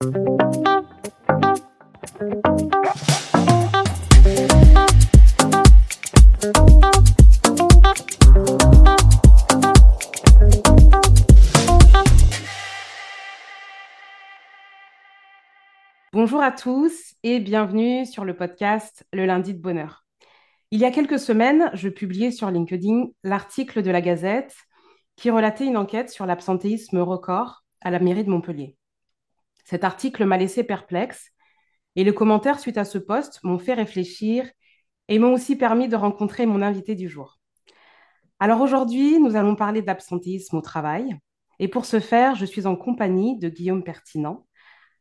Bonjour 0.00 0.20
à 16.42 16.52
tous 16.52 17.16
et 17.24 17.40
bienvenue 17.40 18.06
sur 18.06 18.24
le 18.24 18.36
podcast 18.36 19.04
Le 19.12 19.26
lundi 19.26 19.52
de 19.52 19.58
bonheur. 19.58 20.06
Il 20.70 20.78
y 20.78 20.84
a 20.84 20.92
quelques 20.92 21.18
semaines, 21.18 21.72
je 21.74 21.88
publiais 21.88 22.30
sur 22.30 22.52
LinkedIn 22.52 23.06
l'article 23.24 23.82
de 23.82 23.90
la 23.90 24.00
Gazette 24.00 24.54
qui 25.16 25.30
relatait 25.30 25.66
une 25.66 25.76
enquête 25.76 26.10
sur 26.10 26.24
l'absentéisme 26.24 26.98
record 26.98 27.64
à 27.80 27.90
la 27.90 27.98
mairie 27.98 28.22
de 28.22 28.30
Montpellier. 28.30 28.77
Cet 29.68 29.84
article 29.84 30.24
m'a 30.24 30.38
laissé 30.38 30.64
perplexe 30.64 31.30
et 31.94 32.02
les 32.02 32.14
commentaires 32.14 32.58
suite 32.58 32.78
à 32.78 32.86
ce 32.86 32.96
poste 32.96 33.38
m'ont 33.42 33.58
fait 33.58 33.74
réfléchir 33.74 34.50
et 35.08 35.18
m'ont 35.18 35.34
aussi 35.34 35.56
permis 35.56 35.88
de 35.88 35.96
rencontrer 35.96 36.46
mon 36.46 36.62
invité 36.62 36.94
du 36.94 37.06
jour. 37.06 37.38
Alors 38.40 38.62
aujourd'hui, 38.62 39.20
nous 39.20 39.36
allons 39.36 39.56
parler 39.56 39.82
d'absentéisme 39.82 40.56
au 40.56 40.62
travail 40.62 41.18
et 41.58 41.68
pour 41.68 41.84
ce 41.84 42.00
faire, 42.00 42.34
je 42.34 42.46
suis 42.46 42.64
en 42.66 42.76
compagnie 42.76 43.38
de 43.38 43.50
Guillaume 43.50 43.84
Pertinent. 43.84 44.46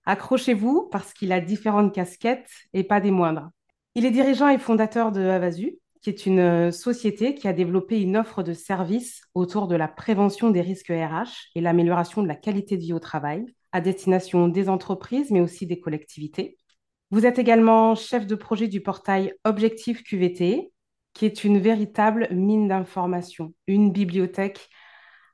Accrochez-vous 0.04 0.90
parce 0.92 1.14
qu'il 1.14 1.32
a 1.32 1.40
différentes 1.40 1.96
casquettes 1.96 2.52
et 2.74 2.84
pas 2.84 3.00
des 3.00 3.12
moindres. 3.12 3.50
Il 3.96 4.04
est 4.04 4.12
dirigeant 4.12 4.50
et 4.50 4.58
fondateur 4.58 5.14
de 5.14 5.22
Avazu, 5.22 5.80
qui 6.02 6.10
est 6.10 6.26
une 6.26 6.74
société 6.74 7.36
qui 7.36 7.48
a 7.48 7.54
développé 7.54 8.02
une 8.02 8.18
offre 8.18 8.44
de 8.44 8.52
services 8.52 9.22
autour 9.34 9.70
de 9.70 9.78
la 9.78 9.88
prévention 9.88 10.50
des 10.50 10.62
risques 10.62 10.92
RH 10.92 11.52
et 11.56 11.62
l'amélioration 11.62 12.22
de 12.22 12.28
la 12.28 12.36
qualité 12.36 12.76
de 12.76 12.82
vie 12.82 12.94
au 12.94 13.00
travail 13.00 13.46
à 13.78 13.82
destination 13.82 14.48
des 14.48 14.70
entreprises, 14.70 15.32
mais 15.32 15.40
aussi 15.40 15.68
des 15.68 15.80
collectivités. 15.80 16.58
Vous 17.12 17.26
êtes 17.26 17.40
également 17.40 17.96
chef 17.96 18.26
de 18.26 18.36
projet 18.36 18.68
du 18.68 18.82
portail 18.82 19.34
Objectif 19.44 20.04
QVT, 20.04 20.72
qui 21.14 21.26
est 21.26 21.44
une 21.44 21.60
véritable 21.60 22.28
mine 22.32 22.68
d'informations, 22.68 23.54
une 23.68 23.92
bibliothèque 23.92 24.68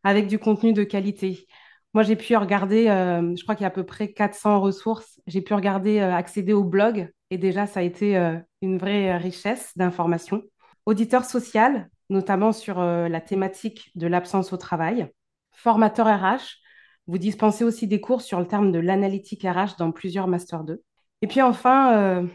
avec 0.03 0.27
du 0.27 0.39
contenu 0.39 0.73
de 0.73 0.83
qualité. 0.83 1.47
Moi, 1.93 2.03
j'ai 2.03 2.15
pu 2.15 2.35
regarder, 2.35 2.89
euh, 2.89 3.33
je 3.35 3.43
crois 3.43 3.55
qu'il 3.55 3.63
y 3.63 3.65
a 3.65 3.69
à 3.69 3.71
peu 3.71 3.85
près 3.85 4.11
400 4.11 4.59
ressources. 4.59 5.21
J'ai 5.25 5.41
pu 5.41 5.53
regarder, 5.53 5.99
euh, 5.99 6.13
accéder 6.13 6.53
au 6.53 6.63
blog 6.63 7.09
et 7.29 7.37
déjà, 7.37 7.65
ça 7.65 7.79
a 7.79 7.83
été 7.83 8.15
une 8.61 8.77
vraie 8.77 9.17
richesse 9.17 9.71
d'informations. 9.77 10.43
Auditeur 10.85 11.23
social, 11.23 11.89
notamment 12.09 12.51
sur 12.51 12.79
euh, 12.79 13.07
la 13.07 13.21
thématique 13.21 13.91
de 13.95 14.07
l'absence 14.07 14.53
au 14.53 14.57
travail. 14.57 15.09
Formateur 15.51 16.07
RH, 16.07 16.62
vous 17.07 17.17
dispensez 17.17 17.63
aussi 17.63 17.87
des 17.87 18.01
cours 18.01 18.21
sur 18.21 18.39
le 18.39 18.47
terme 18.47 18.71
de 18.71 18.79
l'analytique 18.79 19.43
RH 19.43 19.77
dans 19.77 19.91
plusieurs 19.91 20.27
Master 20.27 20.63
2. 20.63 20.81
Et 21.21 21.27
puis 21.27 21.41
enfin, 21.41 21.97
euh, 21.97 22.27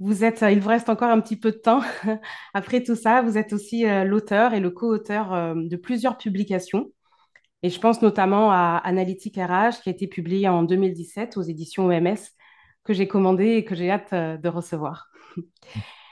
il 0.00 0.60
vous 0.60 0.68
reste 0.68 0.88
encore 0.88 1.10
un 1.10 1.20
petit 1.20 1.38
peu 1.38 1.52
de 1.52 1.56
temps. 1.56 1.82
Après 2.54 2.82
tout 2.82 2.96
ça, 2.96 3.22
vous 3.22 3.38
êtes 3.38 3.52
aussi 3.52 3.86
euh, 3.86 4.04
l'auteur 4.04 4.54
et 4.54 4.60
le 4.60 4.70
co-auteur 4.70 5.54
de 5.54 5.76
plusieurs 5.76 6.18
publications. 6.18 6.90
Et 7.62 7.70
je 7.70 7.78
pense 7.78 8.02
notamment 8.02 8.50
à 8.50 8.80
Analytique 8.84 9.36
RH 9.36 9.82
qui 9.82 9.88
a 9.88 9.92
été 9.92 10.08
publié 10.08 10.48
en 10.48 10.62
2017 10.64 11.36
aux 11.36 11.42
éditions 11.42 11.86
OMS 11.86 12.18
que 12.84 12.92
j'ai 12.92 13.06
commandé 13.06 13.50
et 13.52 13.64
que 13.64 13.74
j'ai 13.74 13.90
hâte 13.90 14.12
de 14.12 14.48
recevoir. 14.48 15.08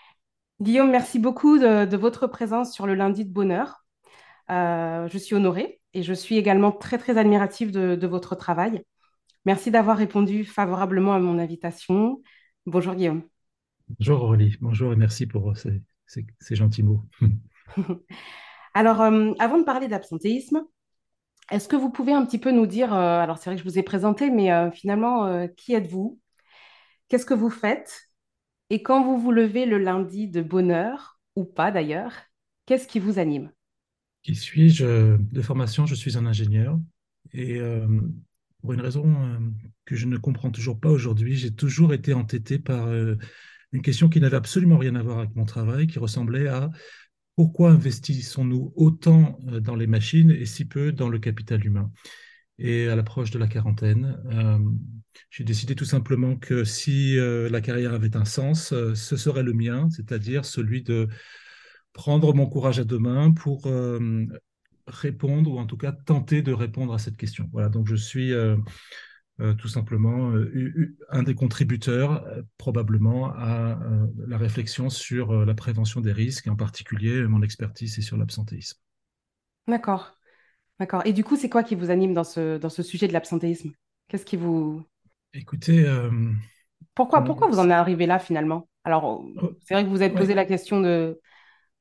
Guillaume, 0.61 0.91
merci 0.91 1.19
beaucoup 1.19 1.59
de, 1.59 1.97
votre 1.97 2.27
présence 2.27 2.75
sur 2.75 2.87
le 2.87 2.95
lundi 2.95 3.25
de 3.25 3.33
bonheur. 3.33 3.83
Euh, 4.51 5.09
je 5.09 5.17
suis 5.17 5.35
honorée 5.35 5.80
et 5.95 6.03
je 6.03 6.13
suis 6.13 6.37
également 6.37 6.73
très, 6.73 6.99
très 6.99 7.19
admirative 7.19 7.71
de, 7.71 8.07
votre 8.07 8.35
travail. 8.35 8.85
Merci 9.45 9.71
d'avoir 9.71 9.97
répondu 9.97 10.45
favorablement 10.45 11.15
à 11.15 11.19
mon 11.19 11.39
invitation. 11.39 12.23
Bonjour 12.67 12.95
Guillaume. 12.95 13.23
Bonjour 13.99 14.23
Aurélie, 14.23 14.57
bonjour 14.61 14.93
et 14.93 14.97
merci 14.97 15.27
pour 15.27 15.55
ces, 15.57 15.83
gentils 16.51 16.83
mots. 16.83 17.03
alors, 18.75 19.01
euh, 19.01 19.33
avant 19.39 19.59
de 19.59 19.65
parler 19.65 19.89
d'absentéisme, 19.89 20.63
est-ce 21.51 21.69
que 21.69 21.77
vous 21.77 21.91
pouvez 21.91 22.13
un 22.13 22.25
petit 22.25 22.39
peu 22.39 22.53
nous 22.53 22.67
dire, 22.67 22.95
euh, 22.95 23.19
alors 23.21 23.39
c'est 23.39 23.51
vrai 23.51 23.57
que 23.57 23.63
je 23.63 23.69
vous 23.69 23.79
ai 23.79 23.83
présenté, 23.83 24.31
mais 24.31 24.71
finalement, 24.71 25.49
qui 25.57 25.75
êtes-vous? 25.75 26.21
Qu'est-ce 27.09 27.27
que 27.27 27.35
vous 27.35 27.51
faites? 27.51 28.03
Et 28.69 28.85
quand 28.85 29.03
vous 29.03 29.19
vous 29.19 29.33
levez 29.33 29.67
le 29.67 29.79
lundi 29.79 30.29
de 30.29 30.43
bonne 30.43 30.71
heure, 30.71 31.19
ou 31.35 31.45
pas 31.45 31.73
d'ailleurs, 31.73 32.13
qu'est-ce 32.67 32.87
qui 32.87 33.01
vous 33.01 33.19
anime? 33.19 33.51
Qui 34.23 34.35
suis-je? 34.35 35.17
De 35.17 35.43
formation, 35.43 35.87
je 35.87 35.95
suis 35.95 36.17
un 36.19 36.27
ingénieur. 36.27 36.79
Et 37.33 37.59
euh, 37.59 37.87
pour 38.61 38.73
une 38.73 38.81
raison 38.81 39.05
euh, 39.07 39.39
que 39.85 39.97
je 39.97 40.07
ne 40.07 40.17
comprends 40.17 40.51
toujours 40.51 40.79
pas 40.79 40.91
aujourd'hui, 40.91 41.37
j'ai 41.37 41.53
toujours 41.53 41.95
été 41.95 42.13
entêté 42.13 42.59
par 42.59 42.87
euh, 42.87 43.17
une 43.73 43.83
question 43.83 44.09
qui 44.09 44.21
n'avait 44.21 44.37
absolument 44.37 44.79
rien 44.79 44.95
à 44.95 45.03
voir 45.03 45.19
avec 45.19 45.35
mon 45.37 45.45
travail, 45.45 45.87
qui 45.87 45.99
ressemblait 45.99 46.49
à 46.49 46.71
pourquoi 47.37 47.71
investissons-nous 47.71 48.73
autant 48.77 49.39
dans 49.63 49.77
les 49.77 49.87
machines 49.87 50.31
et 50.31 50.45
si 50.45 50.67
peu 50.67 50.93
dans 50.93 51.09
le 51.09 51.19
capital 51.19 51.65
humain? 51.65 51.91
Et 52.59 52.89
à 52.89 52.97
l'approche 52.97 53.31
de 53.31 53.39
la 53.39 53.47
quarantaine, 53.47 54.19
j'ai 55.31 55.45
décidé 55.45 55.75
tout 55.75 55.87
simplement 55.87 56.37
que 56.37 56.65
si 56.65 57.17
la 57.17 57.61
carrière 57.63 57.95
avait 57.95 58.17
un 58.17 58.27
sens, 58.27 58.75
ce 58.95 59.17
serait 59.17 59.45
le 59.45 59.55
mien, 59.55 59.89
c'est-à-dire 59.91 60.45
celui 60.45 60.83
de 60.83 61.09
prendre 61.93 62.33
mon 62.35 62.47
courage 62.47 62.79
à 62.79 62.85
deux 62.85 62.99
mains 62.99 63.33
pour 63.33 63.67
euh, 63.67 64.27
répondre, 64.87 65.53
ou 65.53 65.59
en 65.59 65.67
tout 65.67 65.77
cas 65.77 65.93
tenter 65.93 66.43
de 66.43 66.53
répondre 66.53 66.95
à 66.95 66.99
cette 66.99 67.17
question. 67.17 67.49
Voilà, 67.53 67.69
donc 67.69 67.87
je 67.87 67.97
suis 67.97 68.33
tout 69.59 69.69
simplement 69.69 70.35
un 71.09 71.23
des 71.23 71.35
contributeurs 71.35 72.27
probablement 72.59 73.33
à 73.35 73.79
la 74.27 74.37
réflexion 74.37 74.91
sur 74.91 75.47
la 75.47 75.55
prévention 75.55 76.01
des 76.01 76.13
risques, 76.13 76.47
et 76.47 76.51
en 76.51 76.57
particulier 76.57 77.23
mon 77.23 77.43
expertise 77.43 77.99
est 77.99 78.03
sur 78.03 78.17
l'absentéisme. 78.17 78.79
D'accord, 79.69 80.19
d'accord. 80.79 81.03
Et 81.07 81.13
du 81.13 81.25
coup, 81.25 81.37
c'est 81.37 81.49
quoi 81.49 81.63
qui 81.63 81.75
vous 81.75 81.91
anime 81.91 82.13
dans 82.13 82.25
ce, 82.25 82.59
dans 82.59 82.69
ce 82.69 82.83
sujet 82.83 83.09
de 83.09 83.13
l'absentéisme? 83.13 83.71
Qu'est-ce 84.09 84.27
qui 84.27 84.37
vous, 84.37 84.85
Écoutez. 85.33 85.87
Euh, 85.87 86.11
pourquoi, 86.95 87.23
pourquoi 87.23 87.49
vous 87.49 87.59
en 87.61 87.67
êtes 87.67 87.73
arrivé 87.73 88.07
là 88.07 88.19
finalement? 88.19 88.69
Alors, 88.83 89.05
oh, 89.05 89.53
c'est 89.63 89.75
vrai 89.75 89.85
que 89.85 89.89
vous 89.89 90.03
avez 90.03 90.13
posé 90.13 90.35
la 90.35 90.45
question 90.45 90.81
de, 90.81 91.21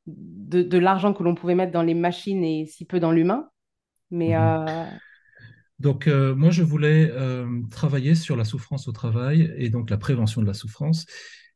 de, 0.08 0.78
l'argent 0.78 1.14
que 1.14 1.24
l'on 1.24 1.36
pouvait 1.36 1.56
mettre 1.56 1.72
dans 1.72 1.84
les 1.84 1.94
machines 1.94 2.44
et 2.44 2.66
si 2.66 2.86
peu 2.86 3.00
dans 3.00 3.12
l'humain. 3.12 3.50
Mais. 4.12 4.30
Mhm. 4.30 4.68
Euh, 4.68 4.86
donc, 5.80 6.08
euh, 6.08 6.36
moi, 6.36 6.52
je 6.52 6.62
voulais 6.62 7.10
travailler 7.72 8.14
sur 8.14 8.36
la 8.36 8.44
souffrance 8.44 8.88
au 8.88 8.92
travail 8.92 9.54
et 9.56 9.70
donc 9.70 9.90
la 9.90 9.98
prévention 9.98 10.42
de 10.42 10.48
la 10.48 10.54
souffrance. 10.54 11.06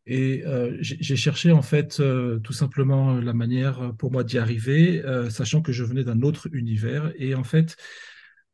Et 0.05 0.43
j'ai 0.79 1.15
cherché 1.15 1.51
en 1.51 1.61
fait 1.61 2.01
tout 2.43 2.53
simplement 2.53 3.15
la 3.15 3.33
manière 3.33 3.93
pour 3.97 4.11
moi 4.11 4.23
d'y 4.23 4.37
arriver, 4.37 5.01
sachant 5.29 5.61
que 5.61 5.73
je 5.73 5.83
venais 5.83 6.05
d'un 6.05 6.21
autre 6.21 6.47
univers. 6.53 7.11
Et 7.17 7.35
en 7.35 7.43
fait, 7.43 7.75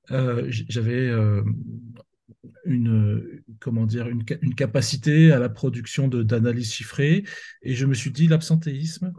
j'avais 0.10 1.12
une, 2.66 3.42
comment 3.60 3.86
dire, 3.86 4.08
une, 4.08 4.24
capacité 4.24 5.32
à 5.32 5.40
la 5.40 5.50
production 5.50 6.08
d'analyses 6.08 6.74
chiffrées. 6.74 7.24
Et 7.62 7.76
je 7.76 7.86
me 7.86 7.94
suis 7.94 8.12
dit, 8.12 8.28
l'absentéisme, 8.28 9.14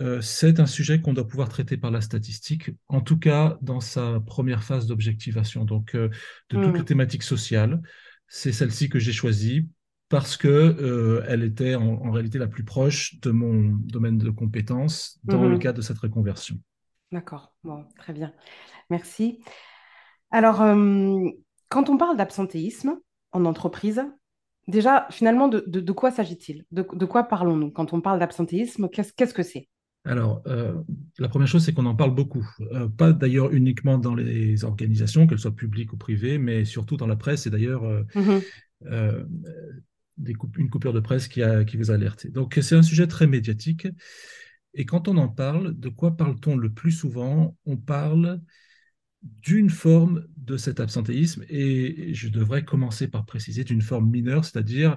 euh, 0.00 0.20
c'est 0.20 0.58
un 0.58 0.66
sujet 0.66 1.00
qu'on 1.00 1.12
doit 1.12 1.26
pouvoir 1.26 1.48
traiter 1.48 1.76
par 1.76 1.90
la 1.90 2.00
statistique, 2.00 2.70
en 2.88 3.00
tout 3.00 3.18
cas 3.18 3.58
dans 3.62 3.80
sa 3.80 4.20
première 4.20 4.64
phase 4.64 4.86
d'objectivation. 4.86 5.64
Donc, 5.64 5.94
euh, 5.94 6.08
de 6.50 6.62
toutes 6.62 6.74
les 6.74 6.80
mmh. 6.80 6.84
thématiques 6.84 7.22
sociales, 7.22 7.80
c'est 8.26 8.52
celle-ci 8.52 8.88
que 8.88 8.98
j'ai 8.98 9.12
choisie 9.12 9.68
parce 10.08 10.36
que 10.36 10.48
euh, 10.48 11.24
elle 11.28 11.44
était 11.44 11.76
en, 11.76 12.10
réalité 12.10 12.38
la 12.38 12.48
plus 12.48 12.64
proche 12.64 13.18
de 13.20 13.30
mon 13.30 13.76
domaine 13.84 14.18
de 14.18 14.30
compétences 14.30 15.18
dans 15.24 15.44
le 15.44 15.56
mmh. 15.56 15.60
cadre 15.60 15.78
de 15.78 15.82
cette 15.82 15.98
reconversion. 15.98 16.56
D'accord, 17.12 17.54
bon, 17.62 17.86
très 17.96 18.12
bien. 18.12 18.32
Merci. 18.90 19.44
Alors, 20.30 20.58
quand 21.68 21.88
on 21.88 21.96
parle 21.96 22.16
d'absentéisme 22.16 22.98
en 23.30 23.44
entreprise, 23.44 24.02
déjà, 24.66 25.06
finalement, 25.10 25.46
de, 25.46 25.92
quoi 25.92 26.10
s'agit-il? 26.10 26.64
De, 26.72 26.82
quoi 26.82 27.24
parlons-nous? 27.24 27.70
Quand 27.70 27.92
on 27.92 28.00
parle 28.00 28.18
d'absentéisme, 28.18 28.88
qu'est-ce 28.88 29.34
que 29.34 29.42
c'est? 29.44 29.68
Alors, 30.06 30.42
euh, 30.46 30.74
la 31.18 31.28
première 31.28 31.48
chose, 31.48 31.64
c'est 31.64 31.72
qu'on 31.72 31.86
en 31.86 31.94
parle 31.94 32.14
beaucoup. 32.14 32.46
Euh, 32.72 32.88
pas 32.88 33.12
d'ailleurs 33.12 33.52
uniquement 33.52 33.96
dans 33.96 34.14
les 34.14 34.64
organisations, 34.64 35.26
qu'elles 35.26 35.38
soient 35.38 35.56
publiques 35.56 35.94
ou 35.94 35.96
privées, 35.96 36.36
mais 36.36 36.66
surtout 36.66 36.98
dans 36.98 37.06
la 37.06 37.16
presse. 37.16 37.46
Et 37.46 37.50
d'ailleurs, 37.50 37.84
euh, 37.84 38.02
mmh 38.14 38.40
une 40.56 40.70
coupure 40.70 40.92
de 40.92 41.00
presse 41.00 41.26
qui, 41.26 41.42
a, 41.42 41.64
qui 41.64 41.76
vous 41.76 41.90
a 41.90 41.94
alerté. 41.94 42.28
Donc, 42.28 42.56
c'est 42.62 42.76
un 42.76 42.82
sujet 42.82 43.08
très 43.08 43.26
médiatique. 43.26 43.88
Et 44.74 44.84
quand 44.84 45.08
on 45.08 45.16
en 45.16 45.28
parle, 45.28 45.76
de 45.76 45.88
quoi 45.88 46.16
parle-t-on 46.16 46.54
le 46.56 46.70
plus 46.70 46.92
souvent? 46.92 47.56
On 47.66 47.76
parle 47.76 48.40
d'une 49.22 49.70
forme 49.70 50.24
de 50.36 50.56
cet 50.56 50.78
absentéisme, 50.78 51.44
et 51.48 52.14
je 52.14 52.28
devrais 52.28 52.64
commencer 52.64 53.08
par 53.08 53.24
préciser 53.24 53.64
d'une 53.64 53.82
forme 53.82 54.08
mineure, 54.08 54.44
c'est-à-dire 54.44 54.96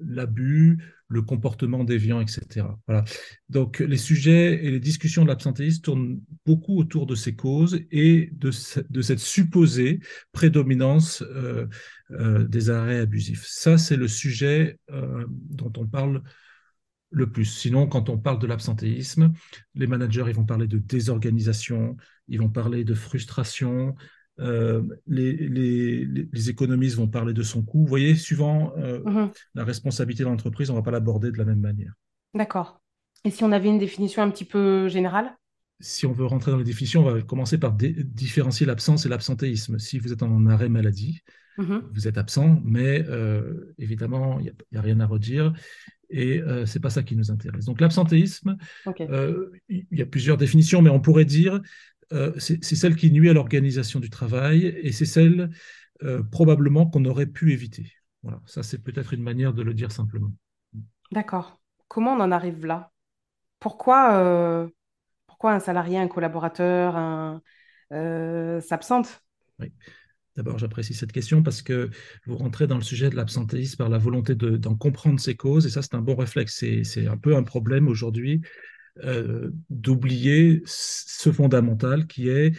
l'abus, 0.00 0.78
le 1.10 1.22
comportement 1.22 1.82
déviant, 1.82 2.20
etc. 2.20 2.66
Voilà. 2.86 3.04
Donc 3.48 3.80
les 3.80 3.96
sujets 3.96 4.64
et 4.64 4.70
les 4.70 4.80
discussions 4.80 5.24
de 5.24 5.28
l'absentéisme 5.28 5.82
tournent 5.82 6.20
beaucoup 6.46 6.78
autour 6.78 7.04
de 7.04 7.16
ces 7.16 7.34
causes 7.34 7.80
et 7.90 8.30
de, 8.32 8.50
de 8.88 9.02
cette 9.02 9.18
supposée 9.18 9.98
prédominance 10.32 11.22
euh, 11.22 11.66
euh, 12.12 12.46
des 12.46 12.70
arrêts 12.70 13.00
abusifs. 13.00 13.44
Ça, 13.44 13.76
c'est 13.76 13.96
le 13.96 14.06
sujet 14.06 14.78
euh, 14.92 15.26
dont 15.28 15.72
on 15.76 15.86
parle 15.86 16.22
le 17.10 17.28
plus. 17.28 17.44
Sinon, 17.44 17.88
quand 17.88 18.08
on 18.08 18.16
parle 18.16 18.38
de 18.38 18.46
l'absentéisme, 18.46 19.32
les 19.74 19.88
managers 19.88 20.24
ils 20.28 20.34
vont 20.34 20.46
parler 20.46 20.68
de 20.68 20.78
désorganisation, 20.78 21.96
ils 22.28 22.38
vont 22.38 22.50
parler 22.50 22.84
de 22.84 22.94
frustration, 22.94 23.96
euh, 24.40 24.82
les, 25.06 25.32
les, 25.32 26.06
les, 26.32 26.50
économistes 26.50 26.96
vont 26.96 27.08
parler 27.08 27.34
de 27.34 27.42
son 27.42 27.62
coût. 27.62 27.80
Vous 27.80 27.86
voyez, 27.86 28.14
suivant 28.14 28.72
euh, 28.78 29.00
mhm. 29.04 29.30
la 29.54 29.64
responsabilité 29.64 30.24
de 30.24 30.28
l'entreprise, 30.28 30.70
on 30.70 30.74
ne 30.74 30.78
va 30.78 30.82
pas 30.82 30.90
l'aborder 30.90 31.30
de 31.30 31.38
la 31.38 31.44
même 31.44 31.60
manière. 31.60 31.92
D'accord. 32.34 32.80
Et 33.24 33.30
si 33.30 33.44
on 33.44 33.52
avait 33.52 33.68
une 33.68 33.78
définition 33.78 34.22
un 34.22 34.30
petit 34.30 34.46
peu 34.46 34.88
générale? 34.88 35.36
Si 35.80 36.06
on 36.06 36.12
veut 36.12 36.26
rentrer 36.26 36.50
dans 36.50 36.58
les 36.58 36.64
définitions, 36.64 37.06
on 37.06 37.10
va 37.10 37.22
commencer 37.22 37.58
par 37.58 37.72
différencier 37.72 38.66
l'absence 38.66 39.06
et 39.06 39.08
l'absentéisme. 39.08 39.78
Si 39.78 39.98
vous 39.98 40.12
êtes 40.12 40.22
en 40.22 40.46
arrêt 40.46 40.68
maladie, 40.68 41.20
mhm. 41.58 41.82
vous 41.92 42.08
êtes 42.08 42.18
absent, 42.18 42.60
mais 42.64 43.04
euh, 43.08 43.74
évidemment, 43.78 44.38
il 44.40 44.52
n'y 44.72 44.78
a, 44.78 44.82
rien 44.82 45.00
à 45.00 45.06
redire. 45.06 45.52
Et 46.08 46.40
euh, 46.40 46.66
c'est 46.66 46.80
pas 46.80 46.90
ça 46.90 47.02
qui 47.02 47.14
nous 47.14 47.30
intéresse. 47.30 47.66
Donc 47.66 47.80
l'absentéisme, 47.80 48.56
il 49.68 49.86
y 49.90 50.02
a 50.02 50.06
plusieurs 50.06 50.36
définitions, 50.36 50.82
mais 50.82 50.90
on 50.90 51.00
pourrait 51.00 51.24
dire 51.24 51.60
euh, 52.12 52.32
c'est 52.38 52.62
celle 52.62 52.96
qui 52.96 53.12
nuit 53.12 53.30
à 53.30 53.32
l'organisation 53.32 54.00
du 54.00 54.10
travail 54.10 54.66
et 54.66 54.90
c'est 54.90 55.04
celle 55.04 55.50
euh, 56.02 56.22
probablement 56.22 56.86
qu'on 56.86 57.04
aurait 57.04 57.26
pu 57.26 57.52
éviter. 57.52 57.92
Voilà, 58.22 58.40
ça 58.46 58.62
c'est 58.62 58.82
peut-être 58.82 59.12
une 59.12 59.22
manière 59.22 59.54
de 59.54 59.62
le 59.62 59.74
dire 59.74 59.92
simplement. 59.92 60.32
D'accord. 61.12 61.60
Comment 61.88 62.14
on 62.14 62.20
en 62.20 62.32
arrive 62.32 62.66
là? 62.66 62.90
Pourquoi, 63.60 64.14
euh, 64.14 64.68
pourquoi 65.26 65.52
un 65.52 65.60
salarié, 65.60 65.98
un 65.98 66.08
collaborateur 66.08 66.96
un, 66.96 67.40
s'absente? 68.60 69.22
Oui. 69.58 69.72
D'abord, 70.36 70.58
j'apprécie 70.58 70.94
cette 70.94 71.12
question 71.12 71.42
parce 71.42 71.60
que 71.60 71.90
vous 72.24 72.36
rentrez 72.36 72.66
dans 72.66 72.76
le 72.76 72.82
sujet 72.82 73.10
de 73.10 73.16
l'absentéisme 73.16 73.76
par 73.76 73.88
la 73.88 73.98
volonté 73.98 74.34
d'en 74.34 74.76
comprendre 74.76 75.18
ses 75.18 75.34
causes, 75.34 75.66
et 75.66 75.70
ça, 75.70 75.82
c'est 75.82 75.94
un 75.94 76.00
bon 76.00 76.14
réflexe. 76.14 76.64
C'est 76.84 77.06
un 77.08 77.16
peu 77.16 77.34
un 77.34 77.42
problème 77.42 77.88
aujourd'hui 77.88 78.40
euh, 78.98 79.50
d'oublier 79.70 80.62
ce 80.66 81.30
fondamental 81.32 82.06
qui 82.06 82.28
est 82.28 82.52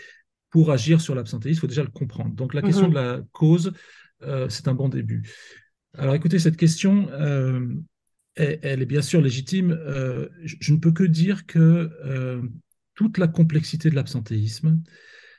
pour 0.49 0.71
agir 0.71 1.01
sur 1.01 1.15
l'absentéisme, 1.15 1.57
il 1.57 1.59
faut 1.59 1.67
déjà 1.67 1.83
le 1.83 1.89
comprendre. 1.89 2.33
Donc 2.35 2.53
la 2.53 2.61
question 2.61 2.87
mhm. 2.87 2.89
de 2.89 2.95
la 2.95 3.21
cause, 3.31 3.73
euh, 4.23 4.49
c'est 4.49 4.67
un 4.67 4.73
bon 4.73 4.89
début. 4.89 5.29
Alors 5.97 6.15
écoutez, 6.15 6.39
cette 6.39 6.57
question, 6.57 7.09
euh, 7.11 7.67
elle, 8.35 8.81
est 8.81 8.85
bien 8.85 9.01
sûr 9.01 9.21
légitime. 9.21 9.77
Je, 10.43 10.73
ne 10.73 10.77
peux 10.77 10.91
que 10.91 11.03
dire 11.03 11.45
que 11.45 12.41
toute 12.95 13.17
la 13.17 13.27
complexité 13.27 13.89
de 13.89 13.95
l'absentéisme, 13.95 14.81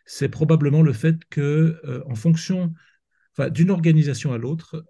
c'est 0.04 0.28
probablement 0.28 0.82
le 0.82 0.92
fait 0.92 1.24
que, 1.30 1.80
en 2.06 2.14
fonction 2.14 2.74
d'une 3.50 3.70
organisation 3.70 4.32
à 4.32 4.38
l'autre, 4.38 4.84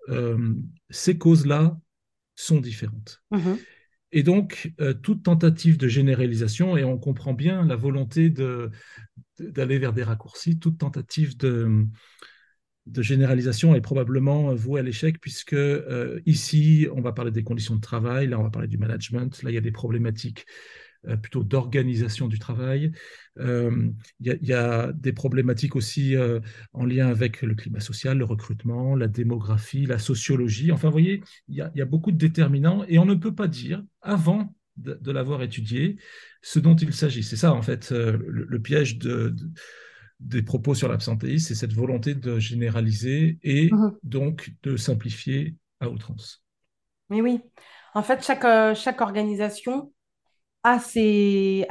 ces 0.91 1.17
causes-là 1.17 1.79
sont 2.35 2.61
différentes. 2.61 3.23
Mhm. 3.31 3.57
Et 4.13 4.23
donc, 4.23 4.73
euh, 4.81 4.93
toute 4.93 5.23
tentative 5.23 5.79
de 5.79 5.89
généralisation, 5.89 6.77
et 6.77 6.85
on 6.85 6.99
comprend 6.99 7.33
bien 7.33 7.65
la 7.65 7.77
volonté 7.77 8.31
d'aller 8.31 9.79
vers 9.79 9.93
des 9.95 10.03
raccourcis, 10.03 10.59
toute 10.59 10.79
tentative 10.79 11.37
de, 11.39 11.87
généralisation 12.99 13.75
est 13.75 13.81
probablement 13.81 14.55
vouée 14.55 14.81
à 14.81 14.83
l'échec, 14.83 15.19
puisque 15.19 15.55
euh, 15.55 16.21
ici, 16.27 16.87
on 16.95 17.01
va 17.01 17.13
parler 17.13 17.31
des 17.31 17.43
conditions 17.43 17.77
de 17.77 17.81
travail, 17.81 18.29
là, 18.29 18.39
on 18.39 18.43
va 18.43 18.51
parler 18.51 18.69
du 18.69 18.79
management, 18.79 19.43
là, 19.43 19.51
il 19.51 19.55
y 19.55 19.59
a 19.59 19.63
des 19.63 19.73
problématiques 19.73 20.45
plutôt 21.21 21.43
d'organisation 21.43 22.29
du 22.29 22.39
travail. 22.39 22.93
Euh, 23.39 23.91
il 24.21 24.39
y, 24.43 24.53
a 24.53 24.93
des 24.93 25.13
problématiques 25.13 25.75
aussi 25.75 26.17
euh, 26.17 26.41
en 26.73 26.85
lien 26.85 27.09
avec 27.09 27.43
le 27.43 27.55
climat 27.55 27.81
social, 27.81 28.19
le 28.19 28.25
recrutement, 28.25 28.95
la 28.95 29.09
démographie, 29.09 29.87
la 29.87 29.99
sociologie. 29.99 30.71
Enfin, 30.71 30.89
vous 30.89 30.93
voyez, 30.93 31.23
il 31.49 31.57
y 31.57 31.81
a, 31.81 31.85
beaucoup 31.85 32.13
de 32.13 32.19
déterminants 32.19 32.85
et 32.89 32.99
on 32.99 33.05
ne 33.05 33.15
peut 33.15 33.35
pas 33.35 33.49
dire, 33.49 33.83
avant 34.01 34.55
de, 34.77 35.11
l'avoir 35.11 35.43
étudié, 35.43 35.97
ce 36.41 36.59
dont 36.59 36.77
il 36.77 36.93
s'agit. 36.93 37.23
C'est 37.23 37.37
ça, 37.37 37.53
en 37.53 37.63
fait, 37.63 37.91
le, 37.91 38.61
piège 38.61 38.99
de, 38.99 39.35
des 40.21 40.43
propos 40.43 40.75
sur 40.75 40.89
l'absentéisme, 40.89 41.47
c'est 41.49 41.55
cette 41.55 41.75
volonté 41.75 42.15
de 42.15 42.39
généraliser 42.39 43.39
et 43.43 43.71
mmh 43.71 43.97
donc 44.03 44.53
de 44.63 44.77
simplifier 44.77 45.57
à 45.81 45.89
outrance. 45.89 46.45
Mais 47.11 47.21
oui, 47.21 47.41
en 47.95 48.03
fait, 48.03 48.25
chaque, 48.25 48.47
chaque 48.77 49.01
organisation 49.01 49.93
à 50.63 50.79
ces, 50.79 51.67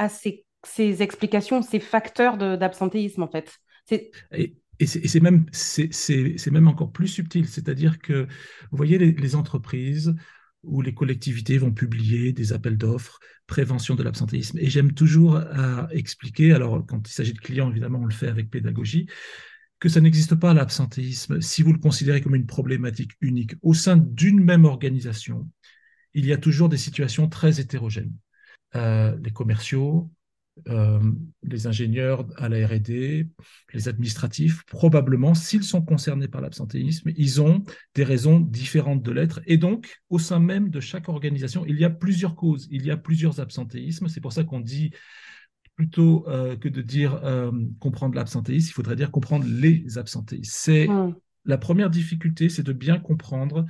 ces, 0.65 1.01
explications, 1.01 1.61
ces 1.61 1.79
facteurs 1.79 2.37
d'absentéisme, 2.37 3.23
en 3.23 3.27
fait. 3.27 3.59
Et, 4.31 4.55
c'est 4.85 5.19
même, 5.19 5.45
même 6.51 6.67
encore 6.67 6.91
plus 6.91 7.07
subtil, 7.07 7.47
c'est-à-dire 7.47 7.99
que, 7.99 8.23
vous 8.71 8.77
voyez, 8.77 8.97
les, 8.97 9.35
entreprises 9.35 10.15
où 10.63 10.81
les 10.81 10.93
collectivités 10.93 11.57
vont 11.57 11.71
publier 11.71 12.33
des 12.33 12.53
appels 12.53 12.77
d'offres, 12.77 13.19
prévention 13.45 13.95
de 13.95 14.03
l'absentéisme. 14.03 14.57
Et 14.59 14.69
j'aime 14.69 14.93
toujours 14.93 15.35
à 15.35 15.87
expliquer, 15.91 16.53
alors 16.53 16.85
quand 16.85 17.07
il 17.07 17.11
s'agit 17.11 17.33
de 17.33 17.39
clients, 17.39 17.69
évidemment, 17.69 17.99
on 17.99 18.05
le 18.05 18.13
fait 18.13 18.27
avec 18.27 18.49
pédagogie, 18.49 19.07
que 19.81 19.89
ça 19.89 19.99
n'existe 19.99 20.35
pas 20.35 20.53
l'absentéisme 20.53 21.41
si 21.41 21.63
vous 21.63 21.73
le 21.73 21.79
considérez 21.79 22.21
comme 22.21 22.35
une 22.35 22.45
problématique 22.45 23.11
unique. 23.19 23.55
Au 23.63 23.73
sein 23.73 23.97
d'une 23.97 24.39
même 24.39 24.65
organisation, 24.65 25.49
il 26.13 26.25
y 26.25 26.33
a 26.33 26.37
toujours 26.37 26.69
des 26.69 26.77
situations 26.77 27.27
très 27.27 27.59
hétérogènes. 27.59 28.13
Euh, 28.75 29.17
les 29.21 29.31
commerciaux, 29.31 30.09
euh, 30.69 30.99
les 31.43 31.67
ingénieurs 31.67 32.25
à 32.37 32.47
la 32.47 32.65
R&D, 32.65 33.27
les 33.73 33.87
administratifs, 33.89 34.63
probablement, 34.65 35.33
s'ils 35.33 35.63
sont 35.63 35.81
concernés 35.81 36.29
par 36.29 36.39
l'absentéisme, 36.39 37.11
ils 37.17 37.41
ont 37.41 37.63
des 37.95 38.05
raisons 38.05 38.39
différentes 38.39 39.03
de 39.03 39.11
l'être. 39.11 39.41
Et 39.45 39.57
donc, 39.57 40.01
au 40.09 40.19
sein 40.19 40.39
même 40.39 40.69
de 40.69 40.79
chaque 40.79 41.09
organisation, 41.09 41.65
il 41.65 41.77
y 41.79 41.83
a 41.83 41.89
plusieurs 41.89 42.35
causes, 42.35 42.67
il 42.71 42.85
y 42.85 42.91
a 42.91 42.97
plusieurs 42.97 43.41
absentéismes. 43.41 44.07
C'est 44.07 44.21
pour 44.21 44.31
ça 44.31 44.45
qu'on 44.45 44.61
dit 44.61 44.91
plutôt 45.75 46.25
euh, 46.29 46.55
que 46.55 46.69
de 46.69 46.81
dire 46.81 47.21
comprendre 47.79 48.15
l'absentéisme, 48.15 48.69
il 48.69 48.73
faudrait 48.73 48.95
dire 48.95 49.11
comprendre 49.11 49.45
les 49.47 49.97
absentéismes. 49.97 50.51
C'est 50.53 50.87
mmh. 50.87 51.15
la 51.43 51.57
première 51.57 51.89
difficulté, 51.89 52.47
c'est 52.47 52.63
de 52.63 52.73
bien 52.73 52.99
comprendre 52.99 53.65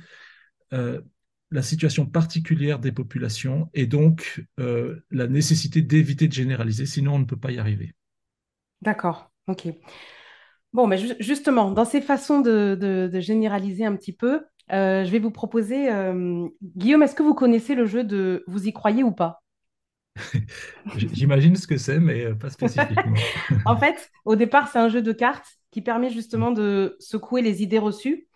la 1.52 1.62
situation 1.62 2.06
particulière 2.06 2.78
des 2.78 2.92
populations 2.92 3.68
et 3.74 3.86
donc 3.86 4.44
euh, 4.58 5.04
la 5.10 5.26
nécessité 5.26 5.82
d'éviter 5.82 6.26
de 6.26 6.32
généraliser, 6.32 6.86
sinon 6.86 7.14
on 7.14 7.18
ne 7.18 7.24
peut 7.24 7.36
pas 7.36 7.52
y 7.52 7.58
arriver. 7.58 7.94
D'accord, 8.80 9.30
ok. 9.46 9.68
Bon, 10.72 10.86
mais 10.86 10.96
justement, 11.20 11.70
dans 11.70 11.84
ces 11.84 12.00
façons 12.00 12.40
de, 12.40 13.10
généraliser 13.20 13.84
un 13.84 13.94
petit 13.94 14.14
peu, 14.14 14.46
euh, 14.72 15.04
je 15.04 15.10
vais 15.10 15.18
vous 15.18 15.30
proposer, 15.30 15.92
euh, 15.92 16.48
Guillaume, 16.62 17.02
est-ce 17.02 17.14
que 17.14 17.22
vous 17.22 17.34
connaissez 17.34 17.74
le 17.74 17.84
jeu 17.84 18.02
de 18.02 18.42
Vous 18.46 18.66
y 18.66 18.72
croyez 18.72 19.02
ou 19.02 19.12
pas? 19.12 19.42
J'imagine 20.96 21.56
ce 21.56 21.66
que 21.66 21.76
c'est, 21.76 22.00
mais 22.00 22.34
pas 22.34 22.48
spécifiquement. 22.48 23.14
en 23.66 23.76
fait, 23.76 24.10
au 24.24 24.36
départ, 24.36 24.68
c'est 24.68 24.78
un 24.78 24.88
jeu 24.88 25.02
de 25.02 25.12
cartes 25.12 25.58
qui 25.70 25.82
permet 25.82 26.10
justement 26.10 26.50
de 26.50 26.96
secouer 26.98 27.42
les 27.42 27.62
idées 27.62 27.78
reçues 27.78 28.26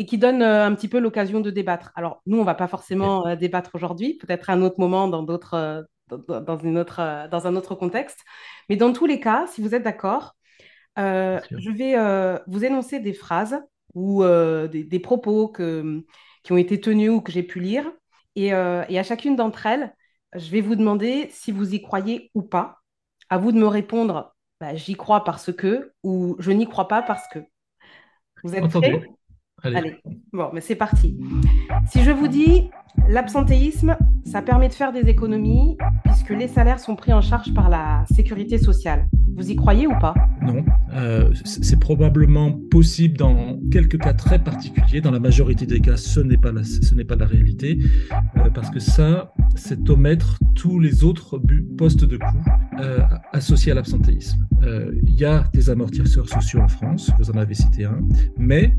et 0.00 0.06
qui 0.06 0.16
donne 0.16 0.40
euh, 0.40 0.64
un 0.64 0.74
petit 0.74 0.88
peu 0.88 0.98
l'occasion 0.98 1.40
de 1.40 1.50
débattre. 1.50 1.92
Alors, 1.94 2.22
nous, 2.24 2.38
on 2.38 2.40
ne 2.40 2.46
va 2.46 2.54
pas 2.54 2.68
forcément 2.68 3.26
euh, 3.26 3.36
débattre 3.36 3.74
aujourd'hui, 3.74 4.14
peut-être 4.14 4.48
à 4.48 4.54
un 4.54 4.62
autre 4.62 4.76
moment 4.80 5.08
dans, 5.08 5.22
d'autres, 5.22 5.52
euh, 5.52 5.82
dans, 6.40 6.56
une 6.56 6.78
autre, 6.78 7.28
dans 7.30 7.46
un 7.46 7.54
autre 7.54 7.74
contexte. 7.74 8.20
Mais 8.70 8.76
dans 8.76 8.94
tous 8.94 9.04
les 9.04 9.20
cas, 9.20 9.46
si 9.48 9.60
vous 9.60 9.74
êtes 9.74 9.82
d'accord, 9.82 10.36
je 10.96 11.70
vais 11.70 12.40
vous 12.46 12.64
énoncer 12.64 12.98
des 12.98 13.12
phrases 13.12 13.60
ou 13.94 14.24
des, 14.24 15.00
propos 15.00 15.48
que, 15.48 16.02
qui 16.44 16.52
ont 16.52 16.56
été 16.56 16.80
tenus 16.80 17.10
ou 17.10 17.20
que 17.20 17.30
j'ai 17.30 17.42
pu 17.42 17.60
lire. 17.60 17.84
Et, 18.36 18.46
et, 18.46 18.98
à 18.98 19.02
chacune 19.02 19.36
d'entre 19.36 19.66
elles, 19.66 19.94
je 20.34 20.50
vais 20.50 20.62
vous 20.62 20.76
demander 20.76 21.28
si 21.30 21.52
vous 21.52 21.74
y 21.74 21.82
croyez 21.82 22.30
ou 22.34 22.40
pas. 22.40 22.80
À 23.28 23.36
vous 23.36 23.52
de 23.52 23.58
me 23.58 23.66
répondre 23.66 24.34
bah, 24.60 24.74
j'y 24.74 24.94
crois 24.94 25.24
parce 25.24 25.52
que 25.52 25.92
ou 26.02 26.36
je 26.38 26.52
n'y 26.52 26.66
crois 26.66 26.88
pas 26.88 27.02
parce 27.02 27.28
que. 27.28 27.40
Vous 28.42 28.54
êtes 28.54 28.68
prêts? 28.68 29.06
Allez. 29.62 29.96
bon, 30.32 30.50
mais 30.52 30.60
c'est 30.60 30.74
parti. 30.74 31.18
Si 31.88 32.02
je 32.02 32.10
vous 32.10 32.28
dis 32.28 32.70
l'absentéisme, 33.08 33.96
ça 34.24 34.42
permet 34.42 34.68
de 34.68 34.74
faire 34.74 34.92
des 34.92 35.08
économies 35.08 35.76
puisque 36.04 36.30
les 36.30 36.48
salaires 36.48 36.80
sont 36.80 36.96
pris 36.96 37.12
en 37.12 37.20
charge 37.20 37.52
par 37.54 37.68
la 37.68 38.04
sécurité 38.10 38.58
sociale. 38.58 39.06
Vous 39.36 39.50
y 39.50 39.56
croyez 39.56 39.86
ou 39.86 39.98
pas? 40.00 40.14
Non. 40.42 40.64
Euh, 40.92 41.32
c'est 41.44 41.78
probablement 41.78 42.52
possible 42.70 43.16
dans 43.16 43.58
quelques 43.70 43.98
cas 43.98 44.12
très 44.12 44.38
particuliers. 44.38 45.00
Dans 45.00 45.12
la 45.12 45.20
majorité 45.20 45.66
des 45.66 45.80
cas, 45.80 45.96
ce 45.96 46.20
n'est 46.20 46.36
pas 46.36 46.52
la, 46.52 46.64
ce 46.64 46.94
n'est 46.94 47.04
pas 47.04 47.16
la 47.16 47.26
réalité 47.26 47.78
euh, 48.36 48.50
parce 48.50 48.70
que 48.70 48.80
ça, 48.80 49.32
c'est 49.54 49.88
omettre 49.88 50.38
tous 50.54 50.78
les 50.78 51.04
autres 51.04 51.40
postes 51.78 52.04
de 52.04 52.16
coût 52.16 52.44
euh, 52.80 53.00
associés 53.32 53.72
à 53.72 53.74
l'absentéisme. 53.74 54.46
Il 55.06 55.14
y 55.14 55.24
a 55.24 55.44
des 55.54 55.70
amortisseurs 55.70 56.28
sociaux 56.28 56.60
en 56.60 56.68
France, 56.68 57.10
vous 57.18 57.30
en 57.30 57.38
avez 57.38 57.54
cité 57.54 57.84
un, 57.84 58.00
mais 58.36 58.76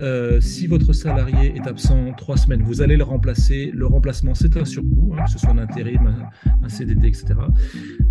euh, 0.00 0.40
si 0.40 0.66
votre 0.66 0.92
salarié 0.92 1.54
est 1.56 1.66
absent 1.66 2.12
trois 2.16 2.36
semaines, 2.36 2.62
vous 2.62 2.82
allez 2.82 2.96
le 2.96 3.04
remplacer. 3.04 3.70
Le 3.74 3.86
remplacement, 3.86 4.34
c'est 4.34 4.56
un 4.56 4.64
surcoût, 4.64 5.14
hein, 5.16 5.24
que 5.24 5.30
ce 5.30 5.38
soit 5.38 5.50
un 5.50 5.58
intérim, 5.58 6.28
un, 6.62 6.68
CDD, 6.68 7.08
etc. 7.08 7.34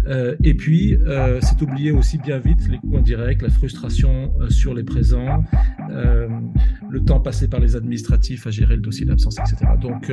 Euh, 0.08 0.36
et 0.44 0.54
puis, 0.54 0.96
euh, 0.96 1.40
c'est 1.42 1.62
oublier 1.62 1.92
aussi 1.92 2.18
bien 2.18 2.40
vite 2.40 2.68
les 2.70 2.78
coûts 2.78 2.98
indirects, 2.98 3.42
la 3.42 3.50
frustration 3.50 4.34
sur 4.50 4.74
les 4.74 4.84
présents, 4.84 5.44
le 5.90 7.00
temps 7.04 7.20
passé 7.20 7.48
par 7.48 7.60
les 7.60 7.76
administratifs 7.76 8.48
à 8.48 8.52
gérer 8.52 8.76
le 8.76 8.82
dossier 8.82 9.06
d'absence, 9.06 9.38
etc. 9.40 9.72
Donc, 9.80 10.12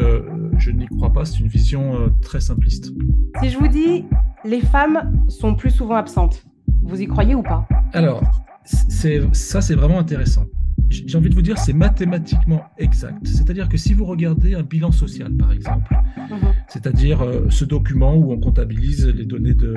je 0.59 0.71
n'y 0.71 0.87
crois 0.87 1.13
pas, 1.13 1.25
c'est 1.25 1.39
une 1.41 1.49
vision 1.49 2.13
très 2.21 2.41
simpliste. 2.41 2.93
Si 3.41 3.51
je 3.51 3.59
vous 3.59 3.69
dis, 3.69 4.05
les 4.45 4.61
femmes 4.61 5.25
sont 5.29 5.55
plus 5.55 5.71
souvent 5.71 5.97
absentes, 5.97 6.45
vous 6.83 7.01
y 7.01 7.07
croyez 7.07 7.35
ou 7.35 7.43
pas? 7.43 7.67
Alors, 7.93 8.23
ça, 8.65 9.61
c'est 9.61 9.75
vraiment 9.75 9.99
intéressant 9.99 10.47
j'ai 10.93 11.17
envie 11.17 11.31
de 11.31 11.35
vous 11.35 11.43
dire, 11.43 11.59
c'est 11.59 11.73
mathématiquement 11.73 12.63
exact. 12.79 13.27
C'est-à-dire 13.27 13.69
que 13.69 13.77
si 13.77 13.95
vous 13.95 14.05
regardez 14.05 14.55
un 14.55 14.63
bilan 14.63 14.93
social, 14.93 15.33
par 15.35 15.53
exemple, 15.53 15.95
mhm. 16.17 16.39
c'est-à-dire 16.69 17.23
euh, 17.23 17.47
ce 17.51 17.65
document 17.65 18.15
où 18.15 18.33
on 18.33 18.39
comptabilise 18.39 19.07
les 19.07 19.25
données 19.25 19.55
de, 19.55 19.75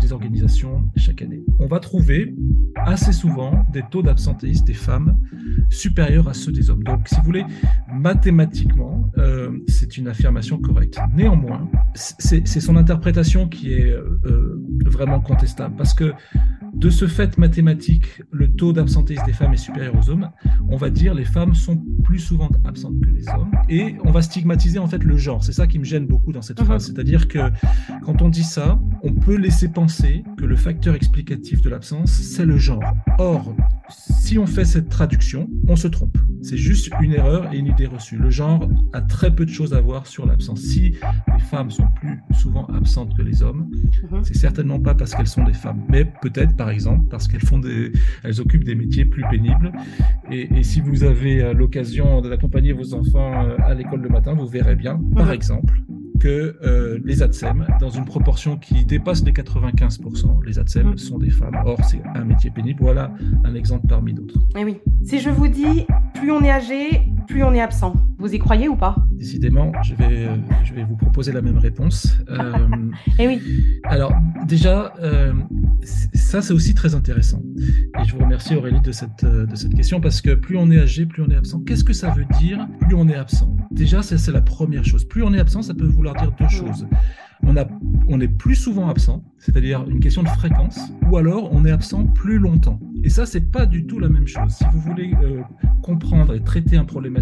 des 0.00 0.12
organisations 0.12 0.84
chaque 0.96 1.22
année, 1.22 1.42
on 1.58 1.66
va 1.66 1.80
trouver 1.80 2.34
assez 2.76 3.12
souvent 3.12 3.64
des 3.72 3.82
taux 3.90 4.02
d'absentéisme 4.02 4.64
des 4.64 4.74
femmes 4.74 5.16
supérieurs 5.70 6.28
à 6.28 6.34
ceux 6.34 6.52
des 6.52 6.70
hommes. 6.70 6.82
Donc, 6.84 7.08
si 7.08 7.16
vous 7.16 7.24
voulez, 7.24 7.44
mathématiquement, 7.92 9.10
euh, 9.18 9.50
c'est 9.68 9.96
une 9.96 10.08
affirmation 10.08 10.58
correcte. 10.58 10.98
Néanmoins, 11.14 11.68
c'est 11.94 12.46
son 12.46 12.76
interprétation 12.76 13.48
qui 13.48 13.72
est 13.72 13.90
euh, 13.90 14.62
vraiment 14.86 15.20
contestable, 15.20 15.76
parce 15.76 15.94
que 15.94 16.12
de 16.72 16.90
ce 16.90 17.06
fait 17.06 17.38
mathématique, 17.38 18.22
le 18.30 18.50
taux 18.50 18.72
d'absentéisme 18.72 19.24
des 19.26 19.32
femmes 19.32 19.52
est 19.52 19.58
supérieur 19.58 19.94
aux 19.96 20.10
hommes. 20.10 20.30
On 20.68 20.76
va 20.76 20.90
dire 20.90 21.14
les 21.14 21.24
femmes 21.24 21.54
sont 21.54 21.82
plus 22.02 22.18
souvent 22.18 22.48
absentes 22.64 23.00
que 23.00 23.10
les 23.10 23.28
hommes 23.28 23.52
et 23.68 23.96
on 24.04 24.10
va 24.10 24.22
stigmatiser 24.22 24.78
en 24.78 24.86
fait 24.86 25.04
le 25.04 25.16
genre. 25.16 25.44
C'est 25.44 25.52
ça 25.52 25.66
qui 25.66 25.78
me 25.78 25.84
gêne 25.84 26.06
beaucoup 26.06 26.32
dans 26.32 26.42
cette 26.42 26.60
mhm. 26.60 26.66
phrase. 26.66 26.86
C'est-à-dire 26.86 27.28
que 27.28 27.38
quand 28.02 28.22
on 28.22 28.28
dit 28.28 28.44
ça, 28.44 28.80
on 29.02 29.12
peut 29.12 29.36
laisser 29.36 29.68
penser 29.68 30.24
que 30.36 30.44
le 30.44 30.56
facteur 30.56 30.94
explicatif 30.94 31.60
de 31.60 31.68
l'absence, 31.68 32.10
c'est 32.10 32.46
le 32.46 32.56
genre. 32.56 32.82
Or, 33.18 33.54
si 33.88 34.38
on 34.38 34.46
fait 34.46 34.64
cette 34.64 34.88
traduction, 34.88 35.48
on 35.68 35.76
se 35.76 35.88
trompe. 35.88 36.16
C'est 36.42 36.56
juste 36.56 36.90
une 37.00 37.12
erreur 37.12 37.52
et 37.52 37.58
une 37.58 37.66
idée 37.66 37.86
reçue. 37.86 38.16
Le 38.16 38.30
genre 38.30 38.68
a 38.92 39.00
très 39.00 39.34
peu 39.34 39.44
de 39.44 39.50
choses 39.50 39.74
à 39.74 39.80
voir 39.80 40.06
sur 40.06 40.26
l'absence. 40.26 40.60
Si 40.60 40.96
les 41.34 41.40
femmes 41.50 41.70
sont 41.70 41.86
plus 42.00 42.20
souvent 42.34 42.66
absentes 42.66 43.16
que 43.16 43.22
les 43.22 43.42
hommes, 43.42 43.70
mhm. 44.10 44.24
c'est 44.24 44.36
certainement 44.36 44.80
pas 44.80 44.94
parce 44.94 45.14
qu'elles 45.14 45.28
sont 45.28 45.44
des 45.44 45.52
femmes, 45.52 45.82
mais 45.88 46.04
peut-être 46.04 46.56
par 46.56 46.70
exemple 46.70 47.08
parce 47.10 47.28
qu'elles 47.28 47.44
font 47.44 47.58
des, 47.58 47.92
elles 48.24 48.40
occupent 48.40 48.64
des 48.64 48.74
métiers 48.74 49.04
plus 49.04 49.24
pénibles. 49.30 49.72
Et, 50.30 50.62
si 50.62 50.80
vous 50.80 51.04
avez 51.04 51.42
euh, 51.42 51.52
l'occasion 51.52 52.20
d'accompagner 52.20 52.72
vos 52.72 52.94
enfants 52.94 53.44
euh, 53.44 53.56
à 53.64 53.74
l'école 53.74 54.00
le 54.00 54.08
matin, 54.08 54.32
vous 54.32 54.46
verrez 54.46 54.76
bien, 54.76 55.00
par 55.14 55.26
mhm. 55.26 55.32
exemple, 55.32 55.74
que 56.22 56.56
euh, 56.62 57.00
les 57.04 57.20
ATSEM, 57.20 57.66
dans 57.80 57.90
une 57.90 58.04
proportion 58.04 58.56
qui 58.56 58.84
dépasse 58.84 59.24
les 59.24 59.32
95%, 59.32 60.44
les 60.46 60.60
ATSEM 60.60 60.90
mm. 60.90 60.98
sont 60.98 61.18
des 61.18 61.30
femmes. 61.30 61.60
Or, 61.64 61.78
c'est 61.84 62.00
un 62.14 62.24
métier 62.24 62.52
pénible. 62.52 62.78
Voilà 62.80 63.12
un 63.44 63.56
exemple 63.56 63.88
parmi 63.88 64.14
d'autres. 64.14 64.38
Et 64.54 64.60
eh 64.60 64.64
oui. 64.64 64.78
Si 65.02 65.18
je 65.18 65.30
vous 65.30 65.48
dis, 65.48 65.84
plus 66.14 66.30
on 66.30 66.40
est 66.44 66.50
âgé, 66.50 67.02
plus 67.26 67.42
on 67.42 67.52
est 67.52 67.60
absent, 67.60 67.94
vous 68.18 68.32
y 68.32 68.38
croyez 68.38 68.68
ou 68.68 68.76
pas? 68.76 68.94
Décidément, 69.10 69.72
je 69.82 69.94
vais, 69.96 70.28
je 70.62 70.74
vais 70.74 70.84
vous 70.84 70.96
proposer 70.96 71.32
la 71.32 71.42
même 71.42 71.58
réponse. 71.58 72.16
Euh, 72.32 72.66
Et 73.18 73.24
eh 73.24 73.28
oui. 73.28 73.42
Alors, 73.84 74.14
déjà, 74.46 74.94
euh, 75.02 75.34
ça, 76.14 76.40
c'est 76.40 76.54
aussi 76.54 76.72
très 76.72 76.94
intéressant. 76.94 77.42
Et 78.00 78.04
je 78.06 78.14
vous 78.14 78.20
remercie, 78.20 78.54
Aurélie, 78.54 78.80
de 78.80 78.92
cette, 78.92 79.24
de 79.24 79.54
cette 79.54 79.74
question, 79.74 80.00
parce 80.00 80.22
que 80.22 80.34
plus 80.34 80.56
on 80.56 80.70
est 80.70 80.78
âgé, 80.78 81.04
plus 81.04 81.22
on 81.22 81.28
est 81.28 81.36
absent. 81.36 81.60
Qu'est-ce 81.60 81.84
que 81.84 81.92
ça 81.92 82.10
veut 82.10 82.24
dire, 82.38 82.66
plus 82.80 82.94
on 82.94 83.06
est 83.08 83.16
absent? 83.16 83.54
Déjà, 83.70 84.02
c'est 84.02 84.32
la 84.32 84.40
première 84.40 84.84
chose. 84.84 85.04
Plus 85.04 85.22
on 85.22 85.32
est 85.34 85.40
absent, 85.40 85.62
ça 85.62 85.74
peut 85.74 85.86
vouloir 85.86 86.11
dire 86.14 86.32
deux 86.38 86.48
choses. 86.48 86.86
On, 87.44 87.56
a, 87.56 87.66
on 88.08 88.20
est 88.20 88.28
plus 88.28 88.54
souvent 88.54 88.88
absent, 88.88 89.24
c'est-à-dire 89.38 89.84
une 89.88 89.98
question 89.98 90.22
de 90.22 90.28
fréquence, 90.28 90.78
ou 91.10 91.16
alors 91.16 91.52
on 91.52 91.64
est 91.64 91.72
absent 91.72 92.06
plus 92.06 92.38
longtemps. 92.38 92.78
Et 93.02 93.10
ça, 93.10 93.26
c'est 93.26 93.50
pas 93.50 93.66
du 93.66 93.84
tout 93.84 93.98
la 93.98 94.08
même 94.08 94.28
chose. 94.28 94.52
Si 94.52 94.64
vous 94.72 94.80
voulez 94.80 95.12
euh, 95.24 95.40
comprendre 95.82 96.34
et 96.34 96.40
traiter 96.40 96.76
un, 96.76 96.84
problème 96.84 97.14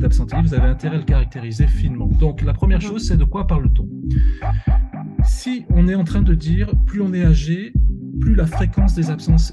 d'absentéisme, 0.00 0.46
vous 0.46 0.54
avez 0.54 0.68
intérêt 0.68 0.96
à 0.96 0.98
le 0.98 1.04
caractériser 1.04 1.66
finement. 1.66 2.06
Donc, 2.06 2.40
la 2.42 2.54
première 2.54 2.80
chose, 2.80 3.06
c'est 3.06 3.18
de 3.18 3.24
quoi 3.24 3.46
parle-t-on? 3.46 3.86
Si 5.24 5.66
on 5.68 5.88
est 5.88 5.94
en 5.94 6.04
train 6.04 6.22
de 6.22 6.34
dire 6.34 6.68
plus 6.86 7.02
on 7.02 7.12
est 7.12 7.24
âgé, 7.24 7.74
plus 8.20 8.34
la 8.34 8.46
fréquence 8.46 8.94
des 8.94 9.10
absences 9.10 9.52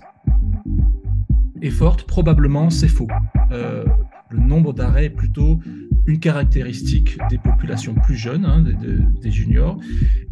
est 1.61 1.69
forte, 1.69 2.03
probablement 2.03 2.69
c'est 2.69 2.87
faux. 2.87 3.07
Euh, 3.51 3.85
le 4.29 4.39
nombre 4.39 4.73
d'arrêts 4.73 5.05
est 5.05 5.09
plutôt 5.09 5.59
une 6.07 6.19
caractéristique 6.19 7.17
des 7.29 7.37
populations 7.37 7.95
plus 7.95 8.15
jeunes, 8.15 8.45
hein, 8.45 8.63
des, 9.21 9.31
juniors. 9.31 9.79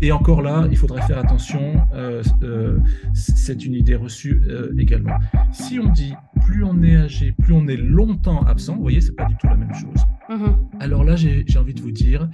Et 0.01 0.12
encore 0.12 0.42
là, 0.42 0.68
il 0.70 0.77
faudrait 0.77 1.01
faire 1.01 1.18
attention, 1.18 1.82
euh, 1.94 2.22
euh, 2.44 2.77
c'est 3.13 3.65
une 3.65 3.74
idée 3.74 3.96
reçue 3.96 4.42
euh, 4.48 4.74
également. 4.77 5.18
Si 5.51 5.80
on 5.80 5.89
dit 5.89 6.13
plus 6.46 6.63
on 6.63 6.84
est 6.84 6.96
âgé, 6.96 7.34
plus 7.42 7.53
on 7.53 7.68
est 7.68 7.77
longtemps 7.77 8.44
absent, 8.44 8.75
vous 8.75 8.82
voyez, 8.82 9.01
c'est 9.01 9.15
pas 9.15 9.25
du 9.25 9.36
tout 9.38 9.48
la 9.48 9.58
même 9.58 9.74
chose. 9.74 10.03
Mm-hmm. 10.30 10.56
Alors 10.80 11.03
là, 11.03 11.15
j'ai 11.15 11.46
envie 11.58 11.74
de 11.74 11.82
vous 11.82 11.92
dire, 11.92 12.30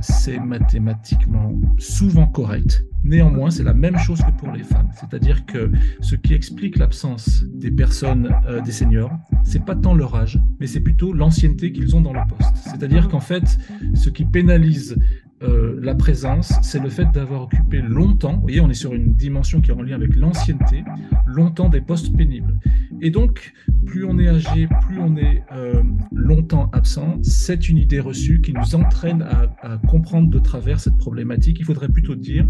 c'est 0.00 0.38
mathématiquement 0.38 1.54
souvent 1.78 2.26
correct. 2.26 2.84
Néanmoins, 3.08 3.50
c'est 3.50 3.64
la 3.64 3.74
même 3.74 3.96
chose 3.98 4.20
que 4.20 4.30
pour 4.38 4.52
les 4.52 4.62
femmes. 4.62 4.90
C'est-à-dire 4.94 5.46
que 5.46 5.70
ce 6.00 6.14
qui 6.14 6.34
explique 6.34 6.76
l'absence 6.76 7.42
des 7.42 7.70
personnes, 7.70 8.28
des 8.64 8.72
seniors, 8.72 9.12
c'est 9.44 9.64
pas 9.64 9.74
tant 9.74 9.94
leur 9.94 10.14
âge, 10.14 10.38
mais 10.60 10.66
c'est 10.66 10.80
plutôt 10.80 11.12
l'ancienneté 11.12 11.72
qu'ils 11.72 11.96
ont 11.96 12.02
dans 12.02 12.12
le 12.12 12.20
poste. 12.28 12.54
C'est-à-dire 12.56 13.08
qu'en 13.08 13.20
fait, 13.20 13.58
ce 13.94 14.10
qui 14.10 14.24
pénalise 14.24 14.96
euh, 15.42 15.78
la 15.80 15.94
présence, 15.94 16.52
c'est 16.62 16.82
le 16.82 16.88
fait 16.88 17.06
d'avoir 17.12 17.42
occupé 17.42 17.80
longtemps, 17.80 18.34
vous 18.34 18.42
voyez, 18.42 18.60
on 18.60 18.68
est 18.68 18.74
sur 18.74 18.92
une 18.92 19.14
dimension 19.14 19.60
qui 19.60 19.70
est 19.70 19.74
en 19.74 19.82
lien 19.82 19.94
avec 19.94 20.16
l'ancienneté, 20.16 20.82
longtemps 21.26 21.68
des 21.68 21.80
postes 21.80 22.14
pénibles. 22.16 22.58
Et 23.00 23.10
donc, 23.10 23.52
plus 23.88 24.04
on 24.04 24.18
est 24.18 24.28
âgé, 24.28 24.68
plus 24.86 24.98
on 25.00 25.16
est 25.16 25.42
euh, 25.50 25.82
longtemps 26.12 26.68
absent, 26.72 27.18
c'est 27.22 27.68
une 27.68 27.78
idée 27.78 28.00
reçue 28.00 28.40
qui 28.42 28.52
nous 28.52 28.74
entraîne 28.74 29.22
à, 29.22 29.78
comprendre 29.88 30.28
de 30.28 30.38
travers 30.38 30.78
cette 30.78 30.98
problématique. 30.98 31.56
Il 31.58 31.64
faudrait 31.64 31.88
plutôt 31.88 32.14
dire, 32.14 32.46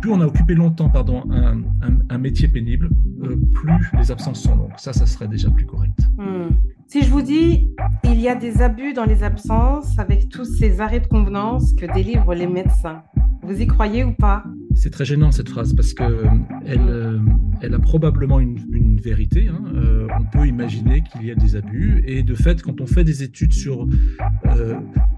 plus 0.00 0.10
on 0.10 0.20
a 0.20 0.26
occupé 0.26 0.54
longtemps 0.54 0.88
pardon, 0.88 1.22
un, 1.30 2.18
métier 2.18 2.48
pénible, 2.48 2.90
euh, 3.22 3.36
plus 3.54 3.90
les 3.98 4.10
absences 4.10 4.42
sont 4.42 4.56
longues. 4.56 4.72
Ça, 4.76 4.92
ça 4.92 5.06
serait 5.06 5.28
déjà 5.28 5.50
plus 5.50 5.66
correct. 5.66 5.98
Hmm. 6.18 6.48
Si 6.86 7.02
je 7.02 7.10
vous 7.10 7.22
dis, 7.22 7.70
il 8.04 8.20
y 8.20 8.28
a 8.28 8.34
des 8.34 8.62
abus 8.62 8.94
dans 8.94 9.04
les 9.04 9.22
absences 9.22 9.98
avec 9.98 10.28
tous 10.28 10.44
ces 10.44 10.80
arrêts 10.80 11.00
de 11.00 11.06
convenance 11.06 11.72
que 11.74 11.86
délivrent 11.92 12.34
les 12.34 12.46
médecins, 12.46 13.02
vous 13.42 13.60
y 13.60 13.66
croyez 13.66 14.04
ou 14.04 14.12
pas? 14.12 14.44
C'est 14.74 14.90
très 14.90 15.04
gênant 15.04 15.32
cette 15.32 15.48
phrase 15.48 15.74
parce 15.74 15.94
que 15.94 16.02
euh, 16.02 16.26
elle, 16.64 16.88
euh, 16.88 17.18
elle 17.60 17.74
a 17.74 17.78
probablement 17.78 18.40
une, 18.40 18.58
vérité. 19.00 19.48
Hein. 19.48 19.62
Euh, 19.74 20.06
on 20.20 20.24
peut 20.24 20.46
imaginer 20.46 21.02
qu'il 21.02 21.24
y 21.24 21.30
a 21.30 21.34
des 21.34 21.56
abus 21.56 22.04
et 22.06 22.22
de 22.22 22.34
fait, 22.34 22.60
quand 22.60 22.82
on 22.82 22.86
fait 22.86 23.02
des 23.02 23.22
études 23.22 23.54
sur, 23.54 23.86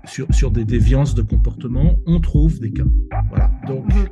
sur, 0.04 0.32
sur, 0.32 0.52
des 0.52 0.64
déviances 0.64 1.16
de 1.16 1.22
comportement, 1.22 1.96
on 2.06 2.20
trouve 2.20 2.60
des 2.60 2.70
cas. 2.70 2.84
Voilà. 3.28 3.50
Donc, 3.66 3.92
mhm. 3.92 4.06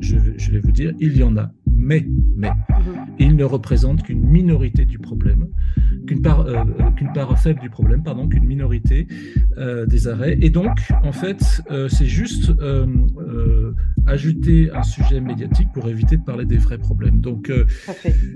je, 0.00 0.16
je, 0.38 0.50
vais 0.50 0.60
vous 0.60 0.72
dire, 0.72 0.94
il 1.00 1.18
y 1.18 1.22
en 1.22 1.36
a, 1.36 1.52
mais, 1.66 2.06
mais, 2.34 2.48
mhm. 3.18 3.26
il 3.26 3.36
ne 3.36 3.44
représente 3.44 4.02
qu'une 4.02 4.26
minorité 4.26 4.84
du 4.84 4.98
problème 4.98 5.46
qu'une 6.06 6.22
part, 6.22 6.40
euh, 6.40 6.56
euh, 6.56 6.90
qu'une 6.96 7.12
part 7.12 7.38
faible 7.38 7.60
du 7.60 7.70
problème, 7.70 8.02
pardon, 8.02 8.28
qu'une 8.28 8.44
minorité 8.44 9.06
euh, 9.58 9.86
des 9.86 10.08
arrêts. 10.08 10.36
Et 10.40 10.50
donc, 10.50 10.70
en 11.02 11.12
fait, 11.12 11.62
c'est 11.88 12.06
juste 12.06 12.52
ajouter 14.06 14.70
un 14.72 14.82
sujet 14.82 15.20
médiatique 15.20 15.68
pour 15.72 15.88
éviter 15.88 16.16
de 16.16 16.22
parler 16.22 16.44
des 16.44 16.58
vrais 16.58 16.78
problèmes. 16.78 17.20
Donc, 17.20 17.50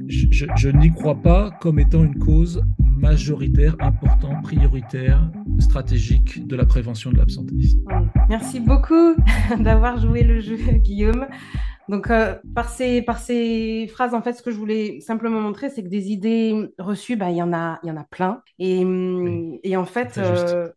je, 0.08 0.46
je 0.56 0.68
n'y 0.68 0.90
crois 0.90 1.20
pas 1.20 1.50
comme 1.60 1.78
étant 1.78 2.04
une 2.04 2.18
cause 2.18 2.62
majoritaire, 2.78 3.76
importante, 3.80 4.42
prioritaire, 4.42 5.30
stratégique 5.58 6.46
de 6.46 6.56
la 6.56 6.64
prévention 6.64 7.12
de 7.12 7.18
l'absentéisme. 7.18 7.80
Merci 8.28 8.60
beaucoup 8.60 9.14
d'avoir 9.60 9.98
joué 9.98 10.22
le 10.22 10.40
jeu, 10.40 10.56
Guillaume. 10.82 11.26
Donc, 11.88 12.10
euh, 12.10 12.36
par, 12.54 12.68
ces, 12.68 13.00
par 13.02 13.18
ces 13.18 13.88
phrases, 13.90 14.14
en 14.14 14.20
fait, 14.22 14.34
ce 14.34 14.42
que 14.42 14.50
je 14.50 14.56
voulais 14.56 15.00
simplement 15.00 15.40
montrer, 15.40 15.70
c'est 15.70 15.82
que 15.82 15.88
des 15.88 16.10
idées 16.10 16.70
reçues, 16.78 17.16
bah, 17.16 17.30
il 17.30 17.36
y, 17.36 17.42
en 17.42 17.52
a, 17.52 17.80
y 17.82 17.90
en 17.90 17.96
a 17.96 18.04
plein. 18.04 18.42
Et, 18.58 18.84
et 19.62 19.76
en 19.76 19.86
fait, 19.86 20.18
euh, 20.18 20.68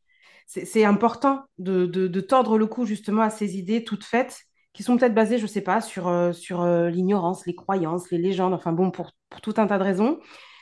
c'est 0.47 0.85
important 0.85 1.43
de, 1.57 1.85
de, 1.85 2.21
tordre 2.21 2.57
le 2.57 2.65
cou 2.65 2.85
justement 2.85 3.21
à 3.21 3.29
ces 3.29 3.57
idées 3.57 3.83
toutes 3.83 4.05
faites, 4.05 4.43
qui 4.73 4.83
sont 4.83 4.95
peut-être 4.95 5.13
basées, 5.13 5.37
je 5.37 5.43
ne 5.43 5.47
sais 5.47 5.61
pas, 5.61 5.81
sur, 5.81 6.07
euh, 6.07 6.31
sur 6.31 6.65
l'ignorance, 6.65 7.45
les 7.45 7.55
croyances, 7.55 8.09
les 8.09 8.17
légendes, 8.17 8.53
enfin 8.53 8.71
bon, 8.71 8.89
pour, 8.89 9.11
pour 9.29 9.41
tout 9.41 9.53
un 9.57 9.67
tas 9.67 9.77
de 9.77 9.83
raisons. 9.83 10.19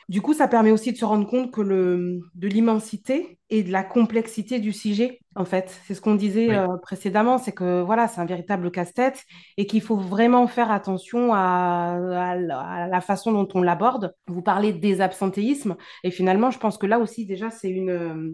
Du 0.10 0.22
coup, 0.22 0.34
ça 0.34 0.48
permet 0.50 0.72
aussi 0.72 0.92
de 0.92 0.98
se 0.98 1.06
rendre 1.06 1.28
compte 1.30 1.52
que 1.52 1.62
le, 1.62 2.20
de 2.36 2.48
l'immensité 2.48 3.40
et 3.52 3.64
de 3.64 3.72
la 3.72 3.84
complexité 3.84 4.60
du 4.60 4.74
sujet, 4.74 5.20
en 5.36 5.46
fait. 5.46 5.70
C'est 5.86 5.94
ce 5.96 6.02
qu'on 6.02 6.16
disait 6.16 6.52
Oui. 6.52 6.56
euh, 6.56 6.78
précédemment, 6.82 7.38
c'est 7.38 7.52
que 7.54 7.82
voilà, 7.84 8.08
c'est 8.08 8.20
un 8.20 8.26
véritable 8.26 8.72
casse-tête 8.72 9.24
et 9.58 9.68
qu'il 9.68 9.82
faut 9.84 9.98
vraiment 9.98 10.48
faire 10.48 10.72
attention 10.72 11.34
à, 11.34 11.94
à 12.32 12.36
la 12.36 12.60
à 12.60 12.88
la 12.88 13.02
façon 13.02 13.32
dont 13.32 13.48
on 13.54 13.62
l'aborde. 13.62 14.16
Vous 14.28 14.42
parlez 14.42 14.74
des 14.74 15.00
absentéismes 15.02 15.78
et 16.04 16.12
finalement, 16.12 16.52
je 16.52 16.60
pense 16.60 16.80
que 16.80 16.88
là 16.88 17.00
aussi, 17.00 17.28
déjà, 17.28 17.52
c'est 17.52 17.70
une, 17.70 17.90
euh, 17.92 18.32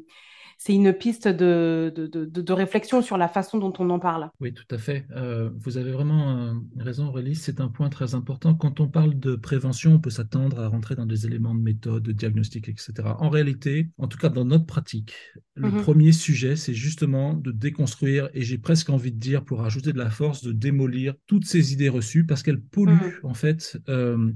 c'est 0.57 0.73
une 0.73 0.93
piste 0.93 1.27
de, 1.27 1.91
de, 1.95 2.07
de, 2.07 2.25
de 2.25 2.53
réflexion 2.53 3.01
sur 3.01 3.17
la 3.17 3.27
façon 3.27 3.57
dont 3.57 3.73
on 3.79 3.89
en 3.89 3.99
parle. 3.99 4.29
Oui, 4.39 4.53
tout 4.53 4.65
à 4.71 4.77
fait. 4.77 5.05
Euh, 5.11 5.49
vous 5.57 5.77
avez 5.77 5.91
vraiment 5.91 6.37
euh, 6.37 6.53
raison, 6.77 7.07
Aurélie. 7.07 7.35
C'est 7.35 7.59
un 7.61 7.67
point 7.67 7.89
très 7.89 8.15
important. 8.15 8.55
Quand 8.55 8.79
on 8.79 8.87
parle 8.87 9.17
de 9.19 9.35
prévention, 9.35 9.93
on 9.93 9.99
peut 9.99 10.09
s'attendre 10.09 10.59
à 10.59 10.67
rentrer 10.67 10.95
dans 10.95 11.05
des 11.05 11.25
éléments 11.25 11.55
de 11.55 11.61
méthode, 11.61 12.03
de 12.03 12.11
diagnostic, 12.11 12.69
etc. 12.69 13.15
En 13.19 13.29
réalité, 13.29 13.89
en 13.97 14.07
tout 14.07 14.17
cas 14.17 14.29
dans 14.29 14.45
notre 14.45 14.65
pratique, 14.65 15.13
le 15.55 15.69
Mhm, 15.69 15.81
premier 15.81 16.11
sujet, 16.11 16.55
c'est 16.55 16.73
justement 16.73 17.33
de 17.33 17.51
déconstruire, 17.51 18.29
et 18.33 18.41
j'ai 18.41 18.57
presque 18.57 18.89
envie 18.89 19.11
de 19.11 19.19
dire, 19.19 19.45
pour 19.45 19.63
ajouter 19.63 19.93
de 19.93 19.97
la 19.97 20.09
force, 20.09 20.43
de 20.43 20.51
démolir 20.51 21.13
toutes 21.27 21.45
ces 21.45 21.73
idées 21.73 21.89
reçues, 21.89 22.25
parce 22.25 22.43
qu'elles 22.43 22.61
polluent, 22.61 22.93
mhm. 22.93 23.19
en 23.23 23.33
fait, 23.33 23.77
euh, 23.89 24.31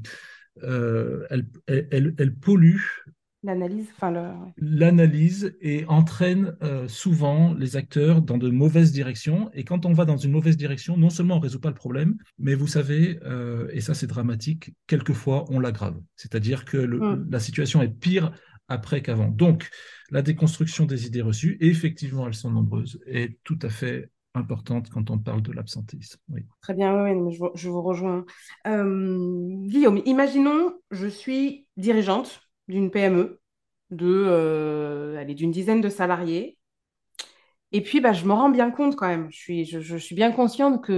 euh, 0.64 1.26
elles 1.68 2.36
polluent 2.36 3.04
L'analyse, 3.42 3.88
enfin 3.96 4.12
le... 4.12 4.32
l'analyse 4.58 5.56
et 5.62 5.86
entraîne 5.88 6.56
euh, 6.62 6.88
souvent 6.90 7.54
les 7.54 7.78
acteurs 7.78 8.22
dans 8.22 8.38
de 8.38 8.50
mauvaises 8.50 8.92
directions. 8.92 9.50
Et 9.54 9.64
quand 9.64 9.86
on 9.86 9.94
va 9.94 10.04
dans 10.06 10.18
une 10.18 10.32
mauvaise 10.32 10.58
direction, 10.58 10.98
non 10.98 11.10
seulement 11.10 11.36
on 11.36 11.38
ne 11.38 11.44
résout 11.44 11.62
pas 11.62 11.70
le 11.70 11.76
problème, 11.76 12.18
mais 12.38 12.54
vous 12.54 12.68
savez, 12.68 13.18
euh, 13.24 13.70
et 13.72 13.80
ça 13.80 13.94
c'est 13.94 14.08
dramatique, 14.08 14.74
quelquefois 14.88 15.46
on 15.50 15.60
l'aggrave. 15.62 15.98
C'est-à-dire 16.18 16.66
que 16.66 16.78
le- 16.78 17.00
Mm. 17.00 17.28
la 17.32 17.40
situation 17.40 17.82
est 17.82 17.88
pire 17.88 18.32
après 18.68 19.02
qu'avant. 19.02 19.30
Donc, 19.30 19.70
la 20.12 20.22
déconstruction 20.22 20.86
des 20.86 21.08
idées 21.08 21.22
reçues, 21.22 21.58
et 21.62 21.68
effectivement, 21.68 22.28
elles 22.28 22.34
sont 22.34 22.52
nombreuses, 22.52 23.00
est 23.08 23.38
tout 23.44 23.58
à 23.62 23.70
fait 23.70 24.10
importante 24.36 24.90
quand 24.90 25.10
on 25.10 25.18
parle 25.18 25.42
de 25.42 25.52
l'absentéisme. 25.52 26.20
Oui. 26.30 26.42
Très 26.62 26.74
bien, 26.76 27.04
oui, 27.04 27.14
vous 27.38 27.50
je 27.56 27.70
vous 27.70 27.82
rejoins. 27.82 28.26
Euh, 28.68 29.18
Guillaume, 29.64 30.02
imaginons, 30.06 30.74
je 30.92 31.08
suis 31.08 31.66
dirigeante 31.78 32.42
d'une 32.70 32.92
PME 32.92 33.42
de, 33.92 34.08
euh, 34.08 35.18
allez, 35.20 35.36
d'une 35.36 35.52
dizaine 35.52 35.82
de 35.82 35.90
salariés. 35.90 36.58
Et 37.72 37.82
puis, 37.82 38.02
bah, 38.02 38.14
je 38.14 38.26
me 38.26 38.34
rends 38.34 38.50
bien 38.50 38.72
compte 38.72 38.96
quand 38.96 39.08
même. 39.08 39.28
Je 39.32 39.38
suis, 39.38 39.66
je, 39.66 39.80
je 39.80 39.98
suis 39.98 40.16
bien 40.16 40.32
consciente 40.32 40.84
qu'il 40.86 40.96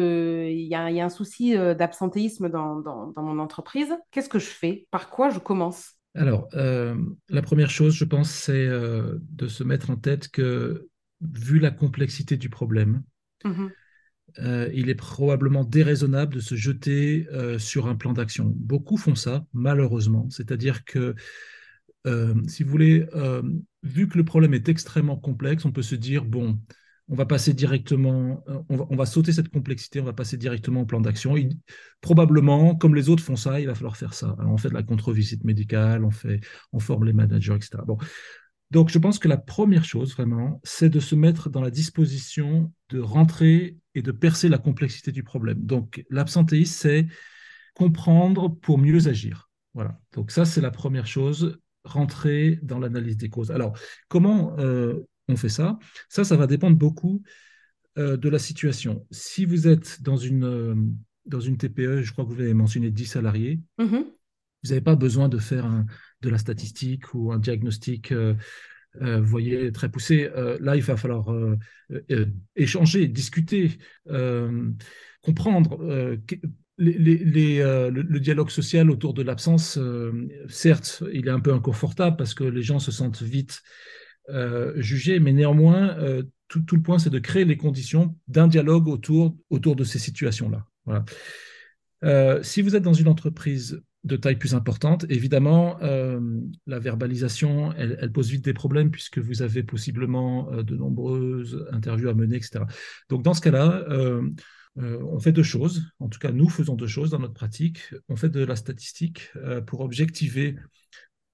y 0.51 0.67
y 0.67 0.75
a 0.75 0.85
un 0.85 1.09
souci 1.09 1.57
euh, 1.57 1.73
d'absentéisme 1.73 2.49
dans, 2.49 2.77
dans, 2.79 3.07
dans 3.07 3.23
mon 3.23 3.39
entreprise. 3.39 3.93
Qu'est-ce 4.11 4.29
que 4.29 4.39
je 4.39 4.45
fais? 4.45 4.87
Par 4.91 5.09
quoi 5.09 5.29
je 5.29 5.39
commence? 5.39 5.95
Alors, 6.13 6.47
euh, 6.53 6.95
la 7.29 7.41
première 7.41 7.69
chose, 7.69 7.95
je 7.95 8.05
pense, 8.05 8.29
c'est 8.29 8.67
euh, 8.67 9.17
de 9.31 9.47
se 9.47 9.63
mettre 9.63 9.89
en 9.89 9.95
tête 9.95 10.29
que, 10.29 10.87
vu 11.21 11.59
la 11.59 11.71
complexité 11.71 12.37
du 12.37 12.49
problème, 12.49 13.03
euh, 14.39 14.69
il 14.73 14.89
est 14.89 14.95
probablement 14.95 15.63
déraisonnable 15.63 16.35
de 16.35 16.39
se 16.39 16.55
jeter 16.55 17.27
euh, 17.33 17.59
sur 17.59 17.87
un 17.87 17.95
plan 17.95 18.13
d'action. 18.13 18.53
Beaucoup 18.55 18.97
font 18.97 19.15
ça, 19.15 19.45
malheureusement. 19.53 20.29
C'est-à-dire 20.29 20.85
que, 20.85 21.15
euh, 22.07 22.33
si 22.47 22.63
vous 22.63 22.71
voulez, 22.71 23.05
euh, 23.13 23.41
vu 23.83 24.07
que 24.07 24.17
le 24.17 24.25
problème 24.25 24.53
est 24.53 24.69
extrêmement 24.69 25.17
complexe, 25.17 25.65
on 25.65 25.71
peut 25.71 25.81
se 25.81 25.95
dire, 25.95 26.25
bon, 26.25 26.59
on 27.07 27.15
va 27.15 27.25
passer 27.25 27.53
directement, 27.53 28.43
euh, 28.47 28.61
on 28.69 28.95
va, 28.95 29.05
sauter 29.05 29.33
cette 29.33 29.49
complexité, 29.49 29.99
on 29.99 30.05
va 30.05 30.13
passer 30.13 30.37
directement 30.37 30.81
au 30.81 30.85
plan 30.85 31.01
d'action. 31.01 31.35
Probablement, 31.99 32.75
comme 32.75 32.95
les 32.95 33.09
autres 33.09 33.23
font 33.23 33.35
ça, 33.35 33.59
il 33.59 33.67
va 33.67 33.75
falloir 33.75 33.97
faire 33.97 34.13
ça. 34.13 34.35
Alors, 34.39 34.53
on 34.53 34.57
fait 34.57 34.69
de 34.69 34.73
la 34.73 34.83
contre-visite 34.83 35.43
médicale, 35.43 36.05
on 36.05 36.11
fait, 36.11 36.39
on 36.71 36.79
forme 36.79 37.05
les 37.05 37.13
managers, 37.13 37.55
etc. 37.55 37.79
Donc, 38.71 38.89
je 38.89 38.97
pense 38.97 39.19
que 39.19 39.27
la 39.27 39.37
première 39.37 39.83
chose, 39.83 40.13
vraiment, 40.13 40.61
c'est 40.63 40.89
de 40.89 41.01
se 41.01 41.13
mettre 41.15 41.49
dans 41.49 41.61
la 41.61 41.71
disposition 41.71 42.71
de 42.89 42.99
rentrer 42.99 43.77
et 43.93 44.01
de 44.01 44.11
percer 44.13 44.47
la 44.47 44.57
complexité 44.57 45.11
du 45.11 45.23
problème. 45.23 45.59
Donc, 45.59 46.05
l'absentéisme, 46.09 46.73
c'est 46.73 47.07
comprendre 47.73 48.47
pour 48.47 48.77
mieux 48.77 49.09
agir. 49.09 49.49
Voilà. 49.73 49.99
Donc, 50.13 50.31
ça, 50.31 50.45
c'est 50.45 50.61
la 50.61 50.71
première 50.71 51.07
chose, 51.07 51.59
rentrer 51.83 52.59
dans 52.61 52.79
l'analyse 52.79 53.17
des 53.17 53.29
causes. 53.29 53.51
Alors, 53.51 53.77
comment 54.07 54.57
euh, 54.59 54.99
on 55.27 55.35
fait 55.35 55.49
ça? 55.49 55.79
Ça, 56.09 56.23
ça 56.23 56.35
va 56.35 56.47
dépendre 56.47 56.77
beaucoup 56.77 57.23
euh, 57.97 58.17
de 58.17 58.29
la 58.29 58.39
situation. 58.39 59.05
Si 59.11 59.45
vous 59.45 59.67
êtes 59.67 60.01
dans 60.01 60.17
une, 60.17 60.43
euh, 60.43 60.75
dans 61.25 61.39
une 61.39 61.57
TPE, 61.57 62.01
je 62.01 62.11
crois 62.11 62.25
que 62.25 62.29
vous 62.29 62.41
avez 62.41 62.53
mentionné 62.53 62.91
10 62.91 63.05
salariés, 63.05 63.61
mhm, 63.77 64.05
vous 64.63 64.69
n'avez 64.69 64.81
pas 64.81 64.95
besoin 64.95 65.27
de 65.27 65.39
faire 65.39 65.65
un- 65.65 65.85
de 66.21 66.29
la 66.29 66.37
statistique 66.37 67.13
ou 67.13 67.31
un 67.31 67.39
diagnostic 67.39 68.13
vous 68.93 69.25
voyez, 69.25 69.71
très 69.71 69.89
poussé. 69.89 70.29
Là, 70.59 70.75
il 70.75 70.83
va 70.83 70.97
falloir 70.97 71.33
échanger, 72.57 73.07
discuter, 73.07 73.79
comprendre. 75.21 76.17
Euh, 76.81 77.91
le, 77.91 78.19
dialogue 78.19 78.49
social 78.49 78.89
autour 78.89 79.13
de 79.13 79.21
l'absence, 79.21 79.77
euh, 79.77 80.27
certes, 80.49 81.03
il 81.13 81.27
est 81.27 81.31
un 81.31 81.39
peu 81.39 81.53
inconfortable 81.53 82.17
parce 82.17 82.33
que 82.33 82.43
les 82.43 82.63
gens 82.63 82.79
se 82.79 82.91
sentent 82.91 83.21
vite 83.21 83.61
euh, 84.29 84.73
jugés, 84.77 85.19
mais 85.19 85.33
néanmoins, 85.33 85.95
tout, 86.47 86.63
le 86.75 86.81
point, 86.81 86.97
c'est 86.99 87.09
de 87.09 87.19
créer 87.19 87.45
les 87.45 87.57
conditions 87.57 88.15
d'un 88.27 88.47
dialogue 88.47 88.87
autour, 88.87 89.35
de 89.51 89.83
ces 89.83 89.99
situations-là. 89.99 90.65
Si 92.43 92.61
vous 92.61 92.75
êtes 92.75 92.83
dans 92.83 92.93
une 92.93 93.07
entreprise 93.07 93.81
de 94.03 94.15
taille 94.15 94.37
plus 94.37 94.55
importante, 94.55 95.05
évidemment, 95.09 95.77
la 95.79 96.79
verbalisation, 96.79 97.73
elle, 97.73 98.11
pose 98.11 98.29
vite 98.29 98.43
des 98.43 98.53
problèmes 98.53 98.89
puisque 98.89 99.19
vous 99.19 99.43
avez 99.43 99.63
possiblement 99.63 100.49
de 100.51 100.75
nombreuses 100.75 101.67
interviews 101.71 102.09
à 102.09 102.13
mener, 102.13 102.37
etc. 102.37 102.65
Donc, 103.09 103.23
dans 103.23 103.33
ce 103.33 103.41
cas-là, 103.41 103.85
euh, 104.77 105.01
on 105.03 105.19
fait 105.19 105.31
deux 105.31 105.43
choses. 105.43 105.83
En 105.99 106.07
tout 106.07 106.19
cas, 106.19 106.31
nous 106.31 106.49
faisons 106.49 106.75
deux 106.75 106.87
choses 106.87 107.09
dans 107.11 107.19
notre 107.19 107.33
pratique. 107.33 107.93
On 108.09 108.15
fait 108.15 108.29
de 108.29 108.43
la 108.43 108.55
statistique 108.55 109.29
euh, 109.35 109.61
pour 109.61 109.81
objectiver 109.81 110.55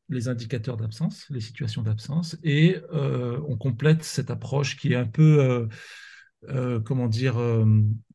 les 0.10 0.28
indicateurs 0.30 0.78
d'absence, 0.78 1.26
les 1.30 1.42
situations 1.42 1.82
d'absence, 1.82 2.38
et 2.44 2.78
euh, 2.94 3.40
on 3.48 3.58
complète 3.58 4.04
cette 4.04 4.32
approche 4.32 4.78
qui 4.78 4.94
est 4.94 4.96
un 4.96 5.06
peu 5.06 5.68
comment 6.86 7.08
dire, 7.08 7.36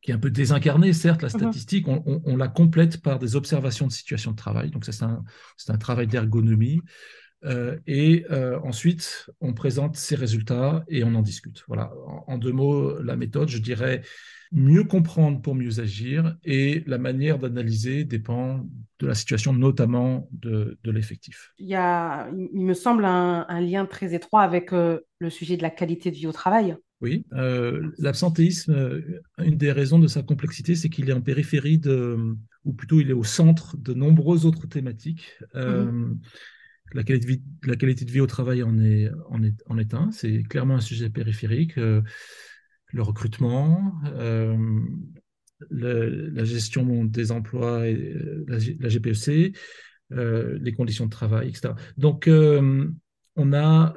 qui 0.01 0.09
est 0.09 0.13
un 0.13 0.17
peu 0.17 0.31
désincarnée, 0.31 0.91
certes, 0.93 1.21
la 1.21 1.27
mhm. 1.27 1.37
statistique, 1.37 1.87
on, 1.87 2.01
on- 2.07 2.21
on 2.25 2.35
la 2.35 2.47
complète 2.47 3.01
par 3.01 3.19
des 3.19 3.35
observations 3.35 3.85
de 3.85 3.91
situations 3.91 4.31
de 4.31 4.35
travail. 4.37 4.71
Donc, 4.71 4.85
ça, 4.85 4.91
c'est 5.57 5.71
un, 5.71 5.77
travail 5.77 6.07
d'ergonomie. 6.07 6.81
Euh, 7.45 7.77
et 7.87 8.25
euh, 8.31 8.59
ensuite, 8.63 9.29
on 9.41 9.53
présente 9.53 9.97
ces 9.97 10.15
résultats 10.15 10.83
et 10.87 11.03
on 11.03 11.13
en 11.15 11.21
discute. 11.21 11.63
Voilà. 11.67 11.91
En, 12.07 12.23
en 12.27 12.37
deux 12.37 12.53
mots, 12.53 12.99
la 13.01 13.17
méthode, 13.17 13.49
je 13.49 13.57
dirais, 13.57 14.01
mieux 14.53 14.83
comprendre 14.83 15.41
pour 15.41 15.55
mieux 15.55 15.79
agir 15.79 16.37
et 16.43 16.83
la 16.85 16.97
manière 16.97 17.39
d'analyser 17.39 18.05
dépend 18.05 18.69
de 18.99 19.07
la 19.07 19.15
situation, 19.15 19.51
notamment 19.51 20.29
de, 20.31 20.77
de 20.83 20.91
l'effectif. 20.91 21.51
Il 21.57 21.67
y 21.67 21.75
a, 21.75 22.29
il 22.31 22.49
il 22.53 22.61
me 22.61 22.73
semble, 22.73 23.03
un, 23.03 23.45
un 23.49 23.61
lien 23.61 23.85
très 23.85 24.13
étroit 24.13 24.43
avec 24.43 24.71
euh, 24.71 24.99
le 25.17 25.29
sujet 25.29 25.57
de 25.57 25.63
la 25.63 25.71
qualité 25.71 26.11
de 26.11 26.15
vie 26.15 26.27
au 26.27 26.31
travail. 26.31 26.77
Oui, 27.01 27.25
euh, 27.33 27.91
l'absentéisme, 27.97 28.71
euh, 28.71 29.01
une 29.39 29.57
des 29.57 29.73
raisons 29.73 29.99
de 29.99 30.07
sa 30.07 30.21
complexité, 30.21 30.75
c'est 30.75 30.87
qu'il 30.87 31.09
est 31.09 31.13
en 31.13 31.21
périphérie 31.21 31.77
de, 31.77 32.17
ou 32.63 32.73
plutôt 32.73 33.01
il 33.01 33.09
est 33.09 33.13
au 33.13 33.25
centre 33.25 33.75
de 33.77 33.93
nombreuses 33.93 34.45
autres 34.45 34.67
thématiques. 34.67 35.33
Mhm. 35.53 35.61
Euh, 35.61 36.13
la 36.93 37.03
qualité 37.03 37.25
de 37.25 37.31
vie, 37.31 37.43
la 37.65 37.75
qualité 37.75 38.05
de 38.05 38.11
vie 38.11 38.21
au 38.21 38.27
travail 38.27 38.61
en 38.63 38.79
est, 38.79 39.09
en 39.29 39.43
est, 39.43 39.55
en 39.65 39.77
est 39.79 39.93
un, 39.95 40.11
c'est 40.11 40.43
clairement 40.43 40.75
un 40.75 40.81
sujet 40.81 41.09
périphérique. 41.09 41.77
Le 42.93 43.01
recrutement, 43.01 43.93
euh, 44.05 44.57
la 45.69 46.43
gestion 46.43 47.05
des 47.05 47.31
emplois, 47.31 47.87
et, 47.87 47.95
euh, 47.95 48.45
la, 48.47 48.89
GPEC, 48.89 49.57
euh, 50.11 50.57
les 50.61 50.73
conditions 50.73 51.05
de 51.05 51.09
travail, 51.09 51.49
etc. 51.49 51.73
Donc, 51.97 52.29
on 52.29 53.53
a 53.53 53.93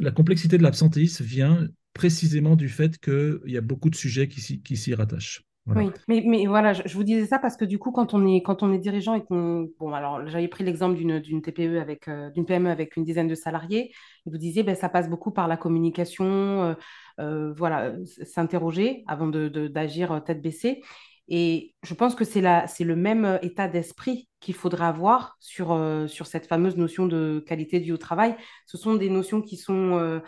la 0.00 0.10
complexité 0.12 0.56
de 0.56 0.62
l'absentéisme 0.62 1.24
vient 1.24 1.68
précisément 1.92 2.56
du 2.56 2.68
fait 2.68 2.98
qu'il 2.98 3.40
y 3.46 3.56
a 3.56 3.60
beaucoup 3.60 3.90
de 3.90 3.96
sujets 3.96 4.28
qui 4.28 4.76
s'y 4.76 4.94
rattachent. 4.94 5.42
Voilà. 5.66 5.82
Oui, 5.86 5.92
mais, 6.08 6.22
mais 6.26 6.46
voilà, 6.46 6.74
je, 6.74 6.82
je 6.84 6.94
vous 6.94 7.04
disais 7.04 7.24
ça 7.26 7.38
parce 7.38 7.56
que 7.56 7.64
du 7.64 7.78
coup, 7.78 7.90
quand 7.90 8.12
on 8.12 8.26
est, 8.26 8.42
quand 8.42 8.62
on 8.62 8.70
est 8.72 8.78
dirigeant 8.78 9.14
et 9.14 9.24
qu'on... 9.24 9.68
Bon, 9.78 9.94
alors, 9.94 10.26
j'avais 10.26 10.46
pris 10.48 10.62
l'exemple 10.62 10.94
d'une 10.96 11.40
TPE 11.42 11.80
avec, 11.80 12.06
euh, 12.08 12.28
d'une 12.30 12.44
PME 12.44 12.70
avec 12.70 12.96
une 12.96 13.04
dizaine 13.04 13.28
de 13.28 13.34
salariés. 13.34 13.90
Et 14.26 14.30
vous 14.30 14.36
disiez, 14.36 14.62
ben, 14.62 14.74
ça 14.76 14.90
passe 14.90 15.08
beaucoup 15.08 15.30
par 15.30 15.48
la 15.48 15.56
communication, 15.56 16.24
euh, 16.26 16.74
euh, 17.20 17.54
voilà, 17.56 17.94
s'interroger 18.26 19.04
avant 19.06 19.26
de, 19.26 19.48
de- 19.48 19.66
d'agir 19.68 20.12
euh, 20.12 20.20
tête 20.20 20.42
baissée. 20.42 20.82
Et 21.28 21.74
je 21.82 21.94
pense 21.94 22.14
que 22.14 22.24
c'est 22.24 22.42
le 22.42 22.96
même 22.96 23.38
état 23.40 23.66
d'esprit 23.66 24.28
qu'il 24.40 24.54
faudrait 24.54 24.84
avoir 24.84 25.36
sur, 25.40 25.74
sur 26.06 26.26
cette 26.26 26.46
fameuse 26.46 26.76
notion 26.76 27.06
de 27.06 27.42
qualité 27.46 27.80
de 27.80 27.84
vie 27.84 27.92
au 27.92 27.96
travail. 27.96 28.36
Ce 28.66 28.76
sont 28.76 28.94
des 28.94 29.08
notions 29.08 29.40
qui 29.40 29.56
sont 29.56 30.20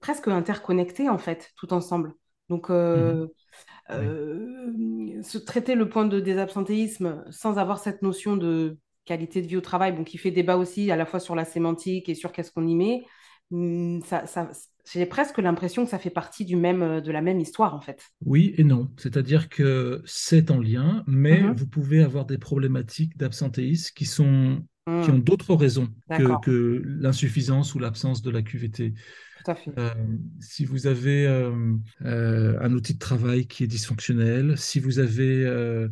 presque 0.00 0.26
interconnectées, 0.28 1.08
en 1.08 1.18
fait, 1.18 1.50
tout 1.56 1.72
ensemble. 1.72 2.14
Donc, 2.48 2.68
euh, 2.70 3.28
Oui. 3.92 4.16
euh, 4.16 5.22
se 5.22 5.38
traiter 5.38 5.74
le 5.74 5.88
point 5.88 6.06
de 6.06 6.20
désabsentéisme 6.20 7.24
sans 7.30 7.58
avoir 7.58 7.78
cette 7.78 8.02
notion 8.02 8.36
de 8.36 8.78
qualité 9.04 9.42
de 9.42 9.46
vie 9.46 9.56
au 9.56 9.60
travail, 9.60 9.92
bon, 9.92 10.04
qui 10.04 10.18
fait 10.18 10.30
débat 10.30 10.56
aussi 10.56 10.90
à 10.90 10.96
la 10.96 11.06
fois 11.06 11.20
sur 11.20 11.34
la 11.34 11.44
sémantique 11.44 12.08
et 12.08 12.14
sur 12.14 12.32
qu'est-ce 12.32 12.52
qu'on 12.52 12.66
y 12.66 12.74
met, 12.76 13.04
hum, 13.50 14.00
ça, 14.04 14.26
ça, 14.26 14.50
j'ai 14.92 15.06
presque 15.06 15.38
l'impression 15.38 15.84
que 15.84 15.90
ça 15.90 15.98
fait 15.98 16.10
partie 16.10 16.44
du 16.44 16.56
même, 16.56 16.82
euh, 16.82 17.00
de 17.00 17.12
la 17.12 17.22
même 17.22 17.40
histoire, 17.40 17.74
en 17.74 17.80
fait. 17.80 18.02
Oui 18.24 18.54
et 18.58 18.64
non. 18.64 18.90
C'est-à-dire 18.98 19.48
que 19.48 20.02
c'est 20.04 20.50
en 20.50 20.58
lien, 20.60 21.02
mais 21.06 21.48
Mhm. 21.48 21.54
vous 21.54 21.66
pouvez 21.66 22.02
avoir 22.02 22.26
des 22.26 22.38
problématiques 22.38 23.16
d'absentéisme 23.16 23.92
qui 23.94 24.04
sont, 24.04 24.62
qui 25.00 25.10
ont 25.10 25.18
Hum, 25.18 25.24
d'autres 25.24 25.54
raisons 25.54 25.88
que, 26.12 26.34
que 26.36 26.82
l'insuffisance 26.84 27.74
ou 27.74 27.78
l'absence 27.78 28.20
de 28.22 28.30
la 28.30 28.42
QVT. 28.42 28.92
Tout 29.44 29.50
à 29.50 29.54
fait. 29.54 29.72
Euh, 29.78 29.90
si 30.40 30.64
vous 30.64 30.86
avez 30.86 31.26
euh, 31.26 31.52
euh, 32.04 32.58
un 32.60 32.72
outil 32.72 32.94
de 32.94 32.98
travail 32.98 33.46
qui 33.46 33.64
est 33.64 33.66
dysfonctionnel, 33.66 34.56
si 34.58 34.80
vous 34.80 34.98
avez 34.98 35.44
euh, 35.44 35.88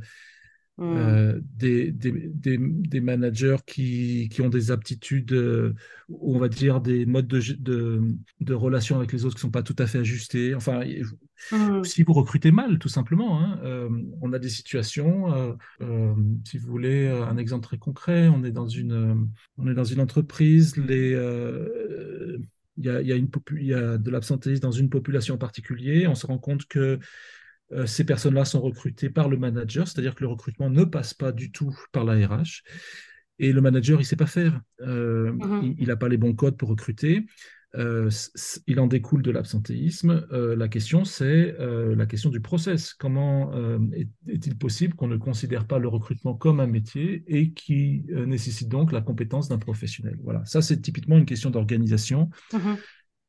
des, 1.57 1.91
des, 1.91 2.13
des, 2.13 2.57
des 2.59 3.01
managers 3.01 3.57
qui, 3.67 4.29
qui 4.31 4.43
ont 4.43 4.49
des 4.49 4.71
aptitudes, 4.71 5.35
on 6.09 6.39
va 6.39 6.49
dire 6.49 6.81
des 6.81 7.05
modes 7.05 7.27
de, 7.27 7.41
de, 7.59 8.01
de 8.41 8.55
relation 8.55 8.97
avec 8.97 9.13
les 9.13 9.25
autres 9.25 9.35
qui 9.35 9.41
ne 9.41 9.49
sont 9.49 9.51
pas 9.51 9.65
tout 9.65 9.75
à 9.79 9.87
fait 9.89 9.99
ajustés. 9.99 10.55
Enfin, 10.55 10.83
hum, 11.51 11.83
si 11.85 12.05
vous 12.05 12.13
recrutez 12.13 12.53
mal, 12.53 12.79
tout 12.79 12.89
simplement. 12.89 13.41
hein. 13.43 13.59
On 14.21 14.33
a 14.33 14.39
des 14.39 14.49
situations, 14.49 15.57
si 16.45 16.59
vous 16.59 16.69
voulez, 16.69 17.09
un 17.09 17.37
exemple 17.39 17.65
très 17.65 17.79
concret, 17.79 18.29
on 18.29 18.45
est 18.45 18.53
dans 18.53 18.69
une, 18.69 19.27
on 19.57 19.67
est 19.69 19.75
dans 19.75 19.85
une 19.85 20.01
entreprise, 20.01 20.77
les, 20.77 21.15
il 22.79 22.87
y 22.87 22.91
a, 22.91 23.01
il 23.01 23.07
y 23.07 23.13
a 23.13 23.17
une 23.17 23.29
popu- 23.29 23.59
il 23.61 23.67
y 23.67 23.75
a 23.75 23.99
de 23.99 24.11
l'absentéisme 24.11 24.63
dans 24.63 24.71
une 24.71 24.89
population 24.89 25.35
en 25.35 25.39
particulier, 25.39 26.07
on 26.07 26.15
se 26.15 26.27
rend 26.27 26.39
compte 26.39 26.67
que 26.67 26.99
euh, 27.73 27.87
ces 27.87 28.05
personnes-là 28.05 28.45
sont 28.45 28.61
recrutées 28.61 29.11
par 29.11 29.29
le 29.29 29.37
manager, 29.37 29.87
c'est-à-dire 29.87 30.15
que 30.15 30.23
le 30.23 30.29
recrutement 30.29 30.71
ne 30.71 30.85
passe 30.85 31.13
pas 31.13 31.33
du 31.33 31.53
tout 31.53 31.77
par 31.93 32.05
la 32.05 32.15
RH. 32.27 32.63
Et 33.41 33.53
le 33.53 33.61
manager, 33.61 33.99
il 33.99 34.03
ne 34.03 34.07
sait 34.07 34.17
pas 34.17 34.27
faire. 34.27 34.61
Euh, 34.81 35.33
mhm. 35.33 35.75
il 35.79 35.89
n'a 35.89 35.97
pas 35.97 36.09
les 36.09 36.17
bons 36.17 36.35
codes 36.35 36.57
pour 36.57 36.71
recruter. 36.71 37.27
Euh, 37.77 38.09
il 38.67 38.81
en 38.81 38.87
découle 38.87 39.23
de 39.23 39.31
l'absentéisme. 39.31 40.27
Euh, 40.33 40.57
la 40.57 40.69
question, 40.69 41.05
c'est 41.05 41.55
euh, 41.61 41.95
la 41.95 42.07
question 42.07 42.31
du 42.31 42.41
process. 42.41 42.95
Comment 42.95 43.53
est-il 44.27 44.57
possible 44.57 44.95
qu'on 44.95 45.07
ne 45.09 45.19
considère 45.19 45.67
pas 45.67 45.79
le 45.79 45.89
recrutement 45.89 46.35
comme 46.35 46.61
un 46.61 46.67
métier 46.67 47.25
et 47.27 47.53
qui 47.53 48.05
nécessite 48.09 48.69
donc 48.69 48.91
la 48.93 49.03
compétence 49.03 49.49
d'un 49.49 49.59
professionnel? 49.59 50.19
Voilà, 50.23 50.43
ça 50.47 50.63
c'est 50.63 50.81
typiquement 50.81 51.19
une 51.19 51.27
question 51.27 51.51
d'organisation 51.51 52.31
Mhm. 52.53 52.77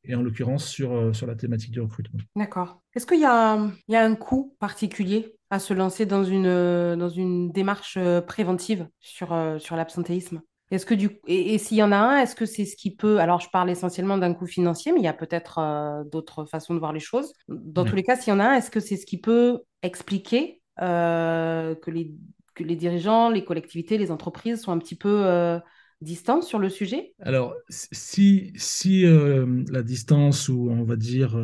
et 0.04 0.14
en 0.14 0.22
l'occurrence 0.22 0.66
sur, 0.66 1.14
sur 1.14 1.26
la 1.26 1.34
thématique 1.34 1.72
du 1.72 1.80
recrutement. 1.80 2.20
D'accord. 2.34 2.82
Est-ce 2.94 3.06
qu'il 3.06 3.20
y 3.20 3.24
a, 3.24 3.52
un- 3.52 3.72
il 3.88 3.92
y 3.92 3.96
a 3.96 4.04
un 4.04 4.14
coût 4.14 4.56
particulier 4.58 5.34
à 5.50 5.58
se 5.58 5.74
lancer 5.74 6.06
dans 6.06 6.24
une, 6.24 6.96
dans 6.96 7.08
une 7.10 7.50
démarche 7.52 7.98
préventive 8.26 8.88
sur, 9.00 9.36
sur 9.58 9.76
l'absentéisme? 9.76 10.40
Est-ce 10.70 10.86
que 10.86 10.94
du, 10.94 11.18
et, 11.26 11.54
et 11.54 11.58
s'il 11.58 11.78
y 11.78 11.82
en 11.82 11.90
a 11.90 11.96
un, 11.96 12.20
est-ce 12.20 12.36
que 12.36 12.46
c'est 12.46 12.64
ce 12.64 12.76
qui 12.76 12.94
peut, 12.94 13.18
alors 13.18 13.40
je 13.40 13.48
parle 13.50 13.70
essentiellement 13.70 14.18
d'un 14.18 14.34
coût 14.34 14.46
financier, 14.46 14.92
mais 14.92 15.00
il 15.00 15.04
y 15.04 15.08
a 15.08 15.12
peut-être 15.12 15.58
euh, 15.58 16.04
d'autres 16.04 16.44
façons 16.44 16.74
de 16.74 16.78
voir 16.78 16.92
les 16.92 17.00
choses. 17.00 17.32
Dans 17.48 17.84
tous 17.84 17.96
les 17.96 18.04
cas, 18.04 18.16
s'il 18.16 18.32
y 18.32 18.36
en 18.36 18.40
a 18.40 18.44
un, 18.44 18.54
est-ce 18.54 18.70
que 18.70 18.78
c'est 18.80 18.96
ce 18.96 19.04
qui 19.04 19.18
peut 19.20 19.62
expliquer 19.82 20.62
euh, 20.80 21.74
que 21.74 21.90
les, 21.90 22.12
que 22.54 22.62
les 22.62 22.76
dirigeants, 22.76 23.30
les 23.30 23.44
collectivités, 23.44 23.98
les 23.98 24.12
entreprises 24.12 24.60
sont 24.60 24.70
un 24.70 24.78
petit 24.78 24.96
peu 24.96 25.26
euh, 25.26 25.58
distants 26.00 26.40
sur 26.40 26.60
le 26.60 26.68
sujet? 26.68 27.14
Alors, 27.20 27.54
si, 27.68 28.52
si 28.54 29.04
euh, 29.04 29.64
la 29.70 29.82
distance 29.82 30.48
ou 30.48 30.70
on 30.70 30.84
va 30.84 30.94
dire 30.96 31.36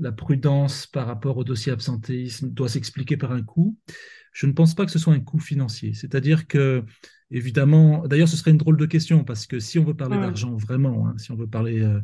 la 0.00 0.12
prudence 0.12 0.86
par 0.86 1.06
rapport 1.06 1.36
au 1.36 1.44
dossier 1.44 1.70
absentéisme 1.70 2.48
doit 2.50 2.68
s'expliquer 2.68 3.16
par 3.16 3.32
un 3.32 3.42
coût, 3.42 3.76
je 4.32 4.46
ne 4.46 4.52
pense 4.52 4.74
pas 4.74 4.84
que 4.86 4.92
ce 4.92 4.98
soit 4.98 5.14
un 5.14 5.20
coût 5.20 5.38
financier. 5.40 5.94
C'est-à-dire 5.94 6.46
que, 6.46 6.84
évidemment, 7.30 8.06
d'ailleurs, 8.06 8.28
ce 8.28 8.36
serait 8.36 8.50
une 8.52 8.58
drôle 8.58 8.76
de 8.76 8.86
question 8.86 9.24
parce 9.24 9.46
que 9.46 9.58
si 9.58 9.78
on 9.78 9.84
veut 9.84 9.94
parler 9.94 10.18
d'argent 10.18 10.54
vraiment, 10.56 11.08
hein, 11.08 11.14
si 11.18 11.30
on 11.32 11.36
veut 11.36 11.46
parler 11.48 11.80
euh, 11.80 12.00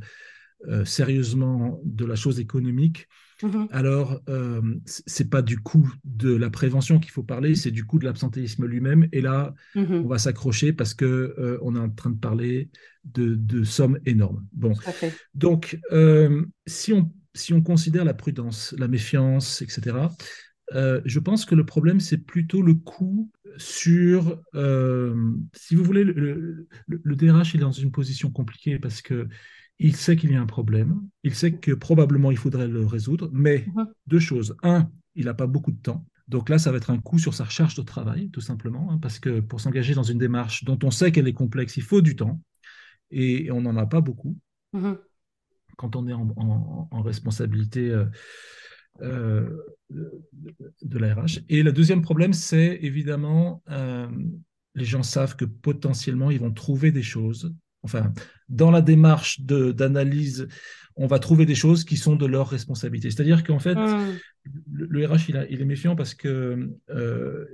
euh, 0.69 0.85
sérieusement 0.85 1.81
de 1.85 2.05
la 2.05 2.17
chose 2.17 2.41
économique, 2.41 3.09
Mhm. 3.43 3.69
alors 3.71 4.19
euh, 4.31 4.63
c'est 4.87 5.29
pas 5.29 5.43
du 5.43 5.59
coût 5.59 5.93
de 6.05 6.35
la 6.35 6.49
prévention 6.49 6.99
qu'il 6.99 7.11
faut 7.11 7.23
parler, 7.23 7.55
c'est 7.55 7.71
du 7.71 7.85
coût 7.85 7.99
de 7.99 8.07
l'absentéisme 8.07 8.65
lui-même. 8.65 9.07
Et 9.13 9.21
là, 9.21 9.55
on 9.77 9.83
Mhm. 9.83 10.07
va 10.09 10.19
s'accrocher 10.19 10.73
parce 10.73 10.95
que 10.95 11.05
euh, 11.05 11.59
on 11.61 11.77
est 11.77 11.79
en 11.79 11.91
train 11.91 12.11
de 12.11 12.19
parler 12.19 12.71
de, 13.05 13.35
de 13.35 13.63
sommes 13.65 13.99
énormes. 14.07 14.47
Bon, 14.53 14.73
donc 15.35 15.79
si 16.67 16.93
on 16.95 17.13
si 17.35 17.53
on 17.53 17.61
considère 17.61 18.07
la 18.07 18.15
prudence, 18.15 18.75
la 18.79 18.89
méfiance, 18.89 19.61
etc., 19.61 20.17
euh, 20.75 21.01
je 21.05 21.19
pense 21.21 21.45
que 21.45 21.55
le 21.55 21.65
problème, 21.65 22.01
c'est 22.01 22.19
plutôt 22.19 22.63
le 22.63 22.75
coût 22.75 23.31
sur, 23.57 24.43
euh, 24.55 25.15
si 25.55 25.75
vous 25.75 25.85
voulez, 25.85 26.05
le, 26.05 26.13
le, 26.13 26.69
le 27.03 27.17
DRH 27.17 27.55
il 27.55 27.59
est 27.59 27.65
dans 27.65 27.73
une 27.73 27.93
position 27.93 28.31
compliquée 28.31 28.79
parce 28.79 29.01
que 29.03 29.29
il 29.79 29.95
sait 29.95 30.17
qu'il 30.17 30.33
y 30.33 30.37
a 30.37 30.41
un 30.41 30.47
problème, 30.47 31.01
il 31.23 31.35
sait 31.35 31.53
que 31.53 31.73
probablement 31.73 32.31
il 32.31 32.39
faudrait 32.39 32.69
le 32.69 32.85
résoudre, 32.87 33.31
mais 33.33 33.67
Mhm. 33.75 33.87
deux 34.07 34.19
choses. 34.19 34.57
Un, 34.63 34.91
il 35.15 35.27
n'a 35.27 35.35
pas 35.35 35.47
beaucoup 35.47 35.71
de 35.73 35.81
temps. 35.81 36.07
Donc 36.29 36.49
là, 36.49 36.59
ça 36.59 36.71
va 36.73 36.79
être 36.79 36.91
un 36.91 36.99
coût 36.99 37.19
sur 37.19 37.35
sa 37.35 37.45
charge 37.49 37.75
de 37.77 37.83
travail, 37.83 38.31
tout 38.31 38.41
simplement, 38.41 38.91
hein, 38.91 38.99
parce 39.01 39.19
que 39.19 39.41
pour 39.41 39.61
s'engager 39.61 39.95
dans 39.95 40.03
une 40.03 40.19
démarche 40.19 40.65
dont 40.65 40.79
on 40.83 40.91
sait 40.91 41.13
qu'elle 41.13 41.29
est 41.29 41.33
complexe, 41.33 41.77
il 41.77 41.83
faut 41.85 42.01
du 42.01 42.17
temps, 42.17 42.41
et 43.11 43.51
on 43.53 43.63
n'en 43.63 43.77
a 43.77 43.87
pas 43.87 44.01
beaucoup 44.01 44.37
Mhm. 44.73 44.99
quand 45.77 45.97
on 45.97 46.07
est 46.09 46.13
en, 46.13 46.33
en, 46.37 46.89
en 46.91 47.03
responsabilité 47.03 47.91
euh, 47.91 48.07
de 49.01 50.99
la 50.99 51.15
RH. 51.15 51.41
Et 51.49 51.63
le 51.63 51.73
deuxième 51.73 52.03
problème, 52.03 52.33
c'est 52.33 52.79
évidemment, 52.83 53.63
euh, 53.71 54.07
les 54.75 54.85
gens 54.85 55.03
savent 55.03 55.37
que 55.37 55.45
potentiellement, 55.45 56.31
ils 56.31 56.41
vont 56.41 56.53
trouver 56.53 56.91
des 56.93 57.03
choses. 57.03 57.55
Enfin, 57.83 58.13
dans 58.49 58.71
la 58.71 58.83
démarche 58.83 59.41
d'analyse, 59.41 60.49
on 60.97 61.07
va 61.07 61.19
trouver 61.19 61.47
des 61.47 61.55
choses 61.55 61.85
qui 61.85 61.97
sont 61.97 62.17
de 62.17 62.27
leur 62.27 62.49
responsabilité. 62.49 63.11
C'est-à-dire 63.11 63.45
qu'en 63.45 63.59
fait, 63.59 63.77
Mhm. 63.77 64.19
le, 64.73 64.87
le 64.91 65.07
RH, 65.07 65.29
il, 65.29 65.37
a- 65.37 65.47
il 65.49 65.61
est 65.61 65.65
méfiant 65.67 65.95
parce 65.95 66.15
que 66.15 66.71
euh, 66.91 67.45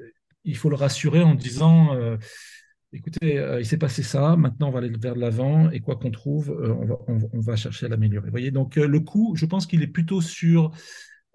il 0.45 0.57
faut 0.57 0.71
le 0.71 0.77
rassurer 0.77 1.23
en 1.23 1.35
disant 1.35 1.95
euh, 1.97 2.17
écoutez, 2.93 3.39
euh, 3.39 3.61
il 3.61 3.67
s'est 3.67 3.79
passé 3.79 4.03
ça, 4.03 4.37
maintenant 4.37 4.69
on 4.69 4.71
va 4.71 4.79
aller 4.79 4.93
vers 4.99 5.15
l'avant, 5.17 5.71
et 5.71 5.81
quoi 5.81 5.97
qu'on 5.97 6.11
trouve, 6.11 6.51
euh, 6.51 6.73
on 6.75 6.85
va, 6.87 6.97
on- 7.09 7.29
on 7.33 7.41
va 7.41 7.57
chercher 7.57 7.87
à 7.87 7.89
l'améliorer. 7.89 8.27
Vous 8.27 8.31
voyez, 8.33 8.51
donc 8.51 8.77
euh, 8.79 8.87
le 8.87 9.01
coût, 9.01 9.35
je 9.37 9.47
pense 9.47 9.67
qu'il 9.67 9.83
est 9.83 9.87
plutôt 9.87 10.21
sur 10.21 10.71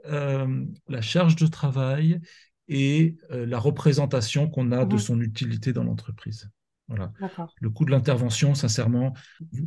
euh, 0.08 0.66
la 0.88 1.02
charge 1.02 1.36
de 1.36 1.48
travail 1.48 2.20
et 2.68 3.16
euh, 3.32 3.46
la 3.46 3.60
représentation 3.60 4.50
qu'on 4.50 4.72
a 4.72 4.86
de 4.86 4.94
Mhm. 4.96 5.00
son 5.00 5.22
utilité 5.22 5.74
dans 5.74 5.84
l'entreprise. 5.84 6.50
Voilà. 6.88 7.12
Le 7.60 7.70
coût 7.70 7.84
de 7.84 7.92
l'intervention, 7.92 8.56
sincèrement, 8.56 9.14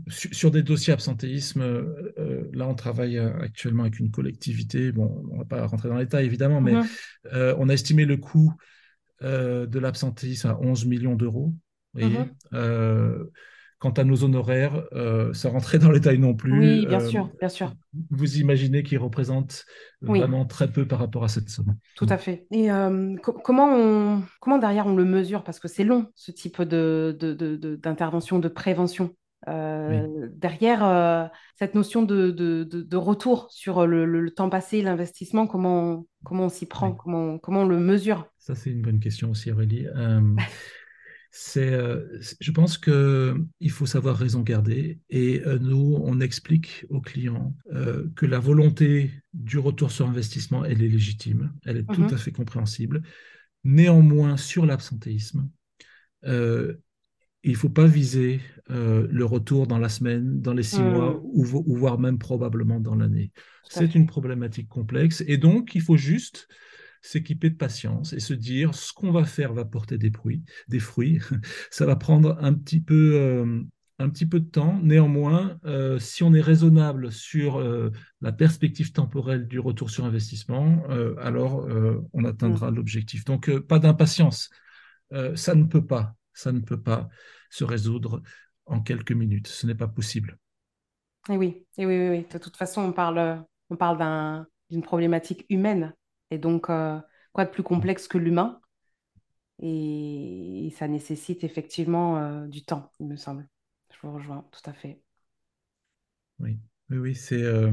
sur, 0.08 0.34
sur 0.34 0.50
des 0.50 0.62
dossiers 0.62 0.92
absentéisme, 0.94 1.60
euh, 1.60 2.48
là 2.54 2.66
on 2.66 2.74
travaille 2.74 3.18
actuellement 3.18 3.82
avec 3.82 3.98
une 4.00 4.10
collectivité, 4.10 4.90
bon, 4.90 5.22
on 5.30 5.34
ne 5.34 5.38
va 5.40 5.44
pas 5.44 5.66
rentrer 5.66 5.88
dans 5.90 5.96
les 5.96 6.04
détails 6.06 6.24
évidemment, 6.24 6.60
mais 6.62 6.72
Mhm. 6.72 7.54
on 7.58 7.68
a 7.68 7.74
estimé 7.74 8.06
le 8.06 8.16
coût 8.16 8.54
de 9.22 9.78
l'absentéisme 9.78 10.48
à 10.48 10.58
11 10.60 10.86
millions 10.86 11.14
d'euros. 11.14 11.52
Vous 11.94 12.00
voyez 12.00 12.30
Mhm. 12.52 13.30
Euh, 13.80 13.88
quant 13.88 13.90
à 13.90 14.04
nos 14.04 14.24
honoraires, 14.24 14.84
euh, 14.92 15.32
sans 15.32 15.50
rentrer 15.50 15.78
dans 15.78 15.90
les 15.90 16.00
détails 16.00 16.18
non 16.18 16.34
plus, 16.34 16.58
Oui, 16.58 16.86
bien 16.86 17.00
euh, 17.00 17.08
sûr, 17.08 17.30
bien 17.40 17.48
sûr. 17.48 17.72
vous 18.10 18.36
imaginez 18.36 18.82
qu'ils 18.82 18.98
représentent 18.98 19.64
Oui, 20.02 20.18
vraiment 20.20 20.44
très 20.44 20.70
peu 20.70 20.86
par 20.86 20.98
rapport 20.98 21.24
à 21.24 21.28
cette 21.28 21.48
somme. 21.48 21.76
tout 21.96 22.06
à 22.08 22.18
fait. 22.18 22.46
Et 22.50 22.70
euh, 22.70 23.16
co- 23.22 23.32
comment 23.32 23.68
on, 23.74 24.22
comment 24.40 24.58
derrière 24.58 24.86
on 24.86 24.94
le 24.94 25.04
mesure? 25.04 25.42
Parce 25.44 25.58
que 25.58 25.68
c'est 25.68 25.84
long, 25.84 26.06
ce 26.14 26.30
type 26.30 26.62
de, 26.62 27.16
de- 27.18 27.32
de- 27.34 27.56
de- 27.56 27.76
d'intervention, 27.76 28.38
de 28.38 28.48
prévention. 28.48 29.10
Oui. 29.48 29.54
Euh, 29.54 30.28
derrière 30.34 30.84
euh, 30.84 31.24
cette 31.58 31.74
notion 31.74 32.02
de, 32.02 32.30
de- 32.30 32.62
de- 32.64 32.82
de 32.82 32.96
retour 32.98 33.50
sur 33.50 33.86
le, 33.86 34.04
le- 34.04 34.20
le 34.20 34.30
temps 34.30 34.50
passé, 34.50 34.82
l'investissement, 34.82 35.46
comment, 35.46 36.04
comment 36.24 36.44
on 36.44 36.48
s'y 36.50 36.66
prend? 36.66 36.90
Oui. 36.90 36.96
Comment, 37.02 37.38
comment 37.38 37.62
on 37.62 37.66
le 37.66 37.78
mesure? 37.78 38.26
Ça, 38.38 38.54
c'est 38.54 38.68
une 38.68 38.82
bonne 38.82 39.00
question 39.00 39.30
aussi, 39.30 39.50
Aurélie. 39.50 39.86
Euh, 39.96 40.20
c'est, 41.30 41.72
euh, 41.72 42.20
c'est- 42.22 42.36
je 42.40 42.50
pense 42.52 42.76
qu'il 42.78 43.70
faut 43.70 43.86
savoir 43.86 44.16
raison 44.16 44.40
garder 44.42 45.00
et 45.10 45.42
euh, 45.46 45.58
nous, 45.58 45.96
on 46.02 46.20
explique 46.20 46.86
aux 46.90 47.00
clients 47.00 47.54
euh, 47.72 48.08
que 48.16 48.26
la 48.26 48.38
volonté 48.40 49.12
du 49.34 49.58
retour 49.58 49.90
sur 49.92 50.08
investissement, 50.08 50.64
elle 50.64 50.82
est 50.82 50.88
légitime, 50.88 51.52
elle 51.64 51.76
est 51.78 51.90
tout 51.92 52.06
à 52.10 52.16
Mhm. 52.16 52.18
fait 52.18 52.32
compréhensible. 52.32 53.02
Néanmoins, 53.64 54.36
sur 54.36 54.66
l'absentéisme, 54.66 55.50
euh, 56.26 56.74
il 57.42 57.52
ne 57.52 57.56
faut 57.56 57.70
pas 57.70 57.86
viser 57.86 58.40
euh, 58.70 59.06
le 59.10 59.24
retour 59.24 59.66
dans 59.66 59.78
la 59.78 59.88
semaine, 59.88 60.40
dans 60.42 60.52
les 60.54 60.62
six 60.62 60.84
mois, 60.84 61.18
Hmm, 61.18 61.24
ou, 61.24 61.44
vo- 61.44 61.64
ou 61.66 61.76
voire 61.76 61.98
même 61.98 62.18
probablement 62.18 62.80
dans 62.80 62.94
l'année. 62.96 63.32
à 63.74 63.80
C'est 63.80 63.94
une 63.94 64.06
problématique 64.06 64.68
complexe 64.68 65.24
et 65.26 65.38
donc 65.38 65.74
il 65.74 65.80
faut 65.82 65.96
juste 65.96 66.48
s'équiper 67.02 67.50
de 67.50 67.56
patience 67.56 68.12
et 68.12 68.20
se 68.20 68.34
dire 68.34 68.74
ce 68.74 68.92
qu'on 68.92 69.12
va 69.12 69.24
faire 69.24 69.52
va 69.52 69.64
porter 69.64 69.98
des 69.98 70.10
fruits, 70.10 70.42
des 70.68 70.80
fruits. 70.80 71.18
Ça 71.70 71.86
va 71.86 71.96
prendre 71.96 72.36
un 72.40 72.54
petit 72.54 72.80
peu, 72.80 73.14
euh, 73.14 73.62
un 73.98 74.10
petit 74.10 74.26
peu 74.26 74.40
de 74.40 74.48
temps. 74.48 74.80
Néanmoins, 74.82 75.58
euh, 75.64 75.98
si 75.98 76.22
on 76.22 76.34
est 76.34 76.40
raisonnable 76.40 77.10
sur 77.10 77.58
euh, 77.58 77.90
la 78.20 78.32
perspective 78.32 78.92
temporelle 78.92 79.48
du 79.48 79.58
retour 79.58 79.90
sur 79.90 80.04
investissement, 80.04 80.82
alors 81.18 81.66
on 82.12 82.24
atteindra 82.24 82.70
l'objectif. 82.70 83.24
Donc, 83.24 83.50
pas 83.60 83.78
d'impatience. 83.78 84.50
Ça 85.34 85.54
ne 85.54 85.64
peut 85.64 85.84
pas 85.84 86.14
ça 86.40 86.52
ne 86.52 86.60
peut 86.60 86.80
pas 86.80 87.08
se 87.50 87.64
résoudre 87.64 88.22
en 88.66 88.80
quelques 88.80 89.12
minutes. 89.12 89.48
Ce 89.48 89.66
n'est 89.66 89.74
pas 89.74 89.88
possible. 89.88 90.38
Et 91.28 91.36
oui, 91.36 91.66
et 91.76 91.86
oui, 91.86 92.08
oui, 92.08 92.26
De 92.32 92.38
toute 92.38 92.56
façon, 92.56 92.82
on 92.82 92.92
parle, 92.92 93.44
on 93.68 93.76
parle 93.76 94.46
d'une 94.70 94.82
problématique 94.82 95.44
humaine. 95.50 95.94
Et 96.30 96.38
donc, 96.38 96.70
euh, 96.70 96.98
quoi 97.32 97.44
de 97.44 97.50
plus 97.50 97.62
complexe 97.62 98.08
que 98.08 98.18
l'humain? 98.18 98.60
Et, 99.58 100.72
ça 100.76 100.88
nécessite 100.88 101.44
effectivement 101.44 102.18
euh, 102.18 102.46
du 102.46 102.64
temps, 102.64 102.92
il 103.00 103.06
me 103.06 103.16
semble. 103.16 103.48
Je 103.92 104.06
vous 104.06 104.14
rejoins 104.14 104.46
tout 104.52 104.70
à 104.70 104.72
fait. 104.72 105.02
Oui. 106.38 106.58
Oui, 106.90 107.14
c'est, 107.14 107.42
euh, 107.42 107.70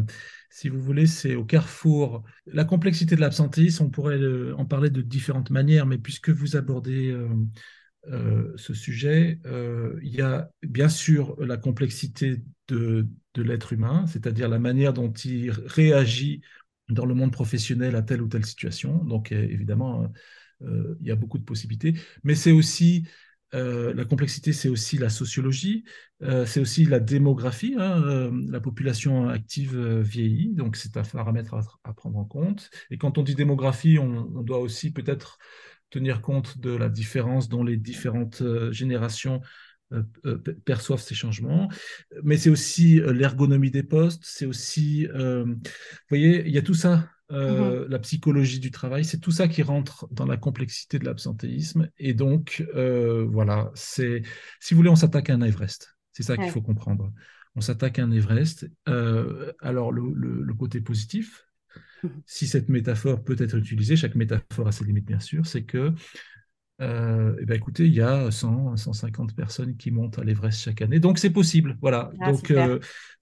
si 0.52 0.70
vous 0.70 0.80
voulez, 0.80 1.08
c'est 1.08 1.34
au 1.34 1.44
carrefour. 1.44 2.24
La 2.46 2.66
complexité 2.66 3.16
de 3.16 3.22
l'absentéisme, 3.22 3.86
on 3.86 3.90
pourrait 3.90 4.20
en 4.56 4.66
parler 4.66 4.92
de 4.92 5.02
différentes 5.02 5.50
manières, 5.50 5.88
mais 5.88 5.98
puisque 5.98 6.30
vous 6.30 6.56
abordez 6.56 7.18
ce 8.06 8.74
sujet, 8.76 9.40
il 10.04 10.16
y 10.16 10.22
a 10.22 10.52
bien 10.62 10.88
sûr 10.88 11.36
la 11.40 11.58
complexité 11.58 12.44
de 12.68 13.08
l'être 13.36 13.74
humain, 13.74 14.06
c'est-à-dire 14.06 14.50
la 14.50 14.60
manière 14.60 14.94
dont 14.94 15.12
il 15.12 15.50
réagit 15.50 16.42
dans 16.90 17.06
le 17.06 17.14
monde 17.14 17.32
professionnel 17.32 17.96
à 17.96 18.02
telle 18.02 18.22
ou 18.22 18.28
telle 18.28 18.46
situation. 18.46 19.04
Donc, 19.04 19.32
évidemment, 19.32 20.12
il 20.62 21.06
y 21.06 21.12
a 21.12 21.16
beaucoup 21.16 21.38
de 21.38 21.44
possibilités, 21.44 21.94
mais 22.24 22.36
c'est 22.36 22.52
aussi 22.52 23.08
euh, 23.54 23.94
la 23.94 24.04
complexité, 24.04 24.52
c'est 24.52 24.68
aussi 24.68 24.98
la 24.98 25.10
sociologie, 25.10 25.86
euh, 26.22 26.46
c'est 26.46 26.60
aussi 26.60 26.86
la 26.86 27.00
démographie. 27.00 27.76
Hein, 27.78 28.04
euh, 28.04 28.32
la 28.50 28.60
population 28.60 29.30
active 29.30 29.78
vieillit, 30.02 30.54
donc 30.54 30.76
c'est 30.76 30.98
un 30.98 31.04
paramètre 31.04 31.56
à, 31.84 31.94
prendre 31.94 32.18
en 32.18 32.26
compte. 32.26 32.70
Et 32.92 32.98
quand 32.98 33.18
on 33.18 33.24
dit 33.24 33.36
démographie, 33.36 34.00
on, 34.00 34.24
doit 34.44 34.60
aussi 34.60 34.92
peut-être 34.92 35.38
tenir 35.90 36.22
compte 36.22 36.58
de 36.58 36.72
la 36.72 36.90
différence 36.90 37.48
dont 37.48 37.64
les 37.64 37.78
différentes 37.78 38.44
générations 38.72 39.42
perçoivent 40.66 41.02
ces 41.02 41.16
changements. 41.16 41.70
Mais 42.24 42.38
c'est 42.38 42.50
aussi 42.50 43.00
l'ergonomie 43.00 43.72
des 43.72 43.84
postes, 43.84 44.24
c'est 44.26 44.46
aussi, 44.46 45.08
vous 45.08 45.56
voyez, 46.10 46.44
il 46.46 46.52
y 46.52 46.58
a 46.58 46.62
tout 46.62 46.74
ça 46.74 47.08
euh, 47.32 47.84
mhm. 47.84 47.90
la 47.90 48.00
psychologie 48.00 48.60
du 48.60 48.72
travail, 48.72 49.04
c'est 49.04 49.20
tout 49.20 49.32
ça 49.32 49.50
qui 49.50 49.62
rentre 49.62 50.08
dans 50.12 50.26
la 50.26 50.38
complexité 50.38 50.98
de 50.98 51.06
l'absentéisme. 51.06 51.90
Et 51.98 52.14
donc, 52.14 52.66
euh, 52.74 53.26
voilà, 53.30 53.72
c'est, 53.76 54.22
si 54.62 54.74
vous 54.74 54.78
voulez, 54.78 54.90
on 54.90 54.96
s'attaque 54.96 55.30
à 55.30 55.34
un 55.34 55.42
Everest. 55.42 55.98
C'est 56.14 56.24
ça 56.24 56.38
qu'il 56.38 56.50
faut 56.50 56.62
comprendre. 56.62 57.12
On 57.56 57.62
s'attaque 57.62 58.00
à 58.00 58.04
un 58.04 58.12
Everest. 58.12 58.70
Euh, 58.88 59.52
alors, 59.60 59.92
le, 59.92 60.54
côté 60.54 60.80
positif, 60.80 61.46
mhm. 62.04 62.12
si 62.26 62.48
cette 62.48 62.70
métaphore 62.70 63.24
peut 63.24 63.36
être 63.40 63.58
utilisée, 63.58 63.98
chaque 63.98 64.16
métaphore 64.16 64.70
a 64.70 64.72
ses 64.72 64.86
limites, 64.86 65.06
bien 65.06 65.20
sûr, 65.20 65.46
c'est 65.46 65.64
que, 65.64 65.94
eh 66.80 67.46
ben, 67.46 67.56
écoutez, 67.56 67.86
il 67.86 67.94
y 67.94 68.02
a 68.02 68.30
100, 68.30 68.78
150 68.78 69.36
personnes 69.36 69.78
qui 69.78 69.92
montent 69.92 70.20
à 70.20 70.24
l'Everest 70.24 70.62
chaque 70.62 70.82
année. 70.82 71.00
Donc, 71.00 71.20
c'est 71.20 71.32
possible. 71.32 71.78
Voilà. 71.82 72.12
Ah, 72.20 72.32
donc, 72.32 72.52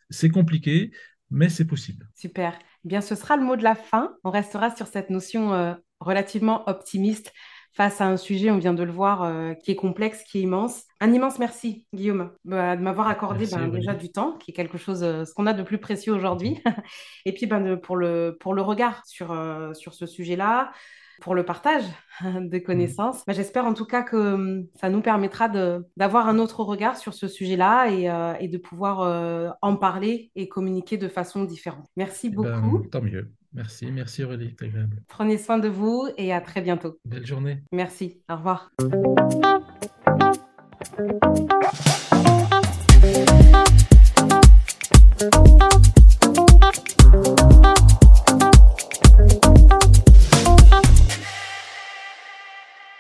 c'est 0.10 0.30
compliqué, 0.30 0.92
mais 1.30 1.50
c'est 1.50 1.66
possible. 1.66 2.08
Super. 2.14 2.58
Eh 2.86 2.88
bien, 2.88 3.02
ce 3.02 3.16
sera 3.16 3.38
le 3.38 3.44
mot 3.44 3.56
de 3.56 3.64
la 3.64 3.76
fin. 3.76 4.16
On 4.24 4.32
restera 4.32 4.76
sur 4.76 4.88
cette 4.88 5.10
notion 5.10 5.54
euh, 5.54 5.74
relativement 6.00 6.68
optimiste 6.70 7.34
face 7.74 8.00
à 8.00 8.06
un 8.06 8.16
sujet, 8.16 8.52
on 8.52 8.58
vient 8.58 8.74
de 8.74 8.84
le 8.84 8.92
voir, 8.92 9.24
euh, 9.24 9.54
qui 9.54 9.72
est 9.72 9.76
complexe, 9.76 10.24
qui 10.24 10.38
est 10.38 10.42
immense. 10.44 10.84
Un 11.02 11.12
immense 11.12 11.40
merci, 11.40 11.86
Guillaume, 11.94 12.32
bah, 12.46 12.78
de 12.78 12.82
m'avoir 12.82 13.10
accordé 13.10 13.48
ben, 13.48 13.68
déjà 13.68 13.94
du 13.94 14.14
temps, 14.14 14.38
qui 14.38 14.52
est 14.52 14.54
quelque 14.54 14.78
chose, 14.78 15.04
euh, 15.04 15.26
ce 15.26 15.34
qu'on 15.34 15.46
a 15.46 15.52
de 15.52 15.62
plus 15.62 15.78
précieux 15.78 16.14
aujourd'hui. 16.14 16.62
Et 17.26 17.34
puis 17.34 17.48
ben, 17.48 17.76
pour, 17.76 17.98
le, 17.98 18.38
pour 18.40 18.54
le 18.54 18.62
regard 18.62 19.06
sur, 19.06 19.36
sur 19.74 19.94
ce 19.94 20.06
sujet-là, 20.06 20.72
pour 21.22 21.36
le 21.36 21.44
partage 21.44 21.84
des 22.24 22.60
mmh. 22.60 22.64
connaissances. 22.64 23.24
Bah, 23.26 23.34
j'espère 23.34 23.66
en 23.66 23.74
tout 23.74 23.86
cas 23.86 24.04
que 24.04 24.36
mmh, 24.36 24.68
ça 24.76 24.90
nous 24.90 25.02
permettra 25.02 25.50
d'avoir 25.98 26.28
un 26.28 26.40
autre 26.40 26.64
regard 26.64 26.98
sur 26.98 27.14
ce 27.14 27.28
sujet-là 27.28 27.90
et, 27.90 28.10
euh, 28.10 28.34
de 28.46 28.58
pouvoir 28.58 29.02
euh, 29.02 29.50
en 29.62 29.76
parler 29.76 30.32
et 30.36 30.48
communiquer 30.48 30.98
de 30.98 31.08
façon 31.08 31.44
différente. 31.44 31.88
Merci 31.98 32.28
eh 32.28 32.36
ben, 32.36 32.60
beaucoup. 32.62 32.88
Tant 32.88 33.02
mieux. 33.02 33.32
Merci, 33.54 33.90
merci 33.92 34.24
Aurélie, 34.24 34.54
c'est 34.60 34.66
agréable. 34.66 35.02
Prenez 35.08 35.38
soin 35.38 35.58
de 35.58 35.70
vous 35.70 36.10
et 36.18 36.34
à 36.34 36.42
très 36.42 36.62
bientôt. 36.62 37.00
Belle 37.06 37.26
journée. 37.26 37.64
Merci, 37.72 38.22
au 38.30 38.36
revoir. 38.36 38.72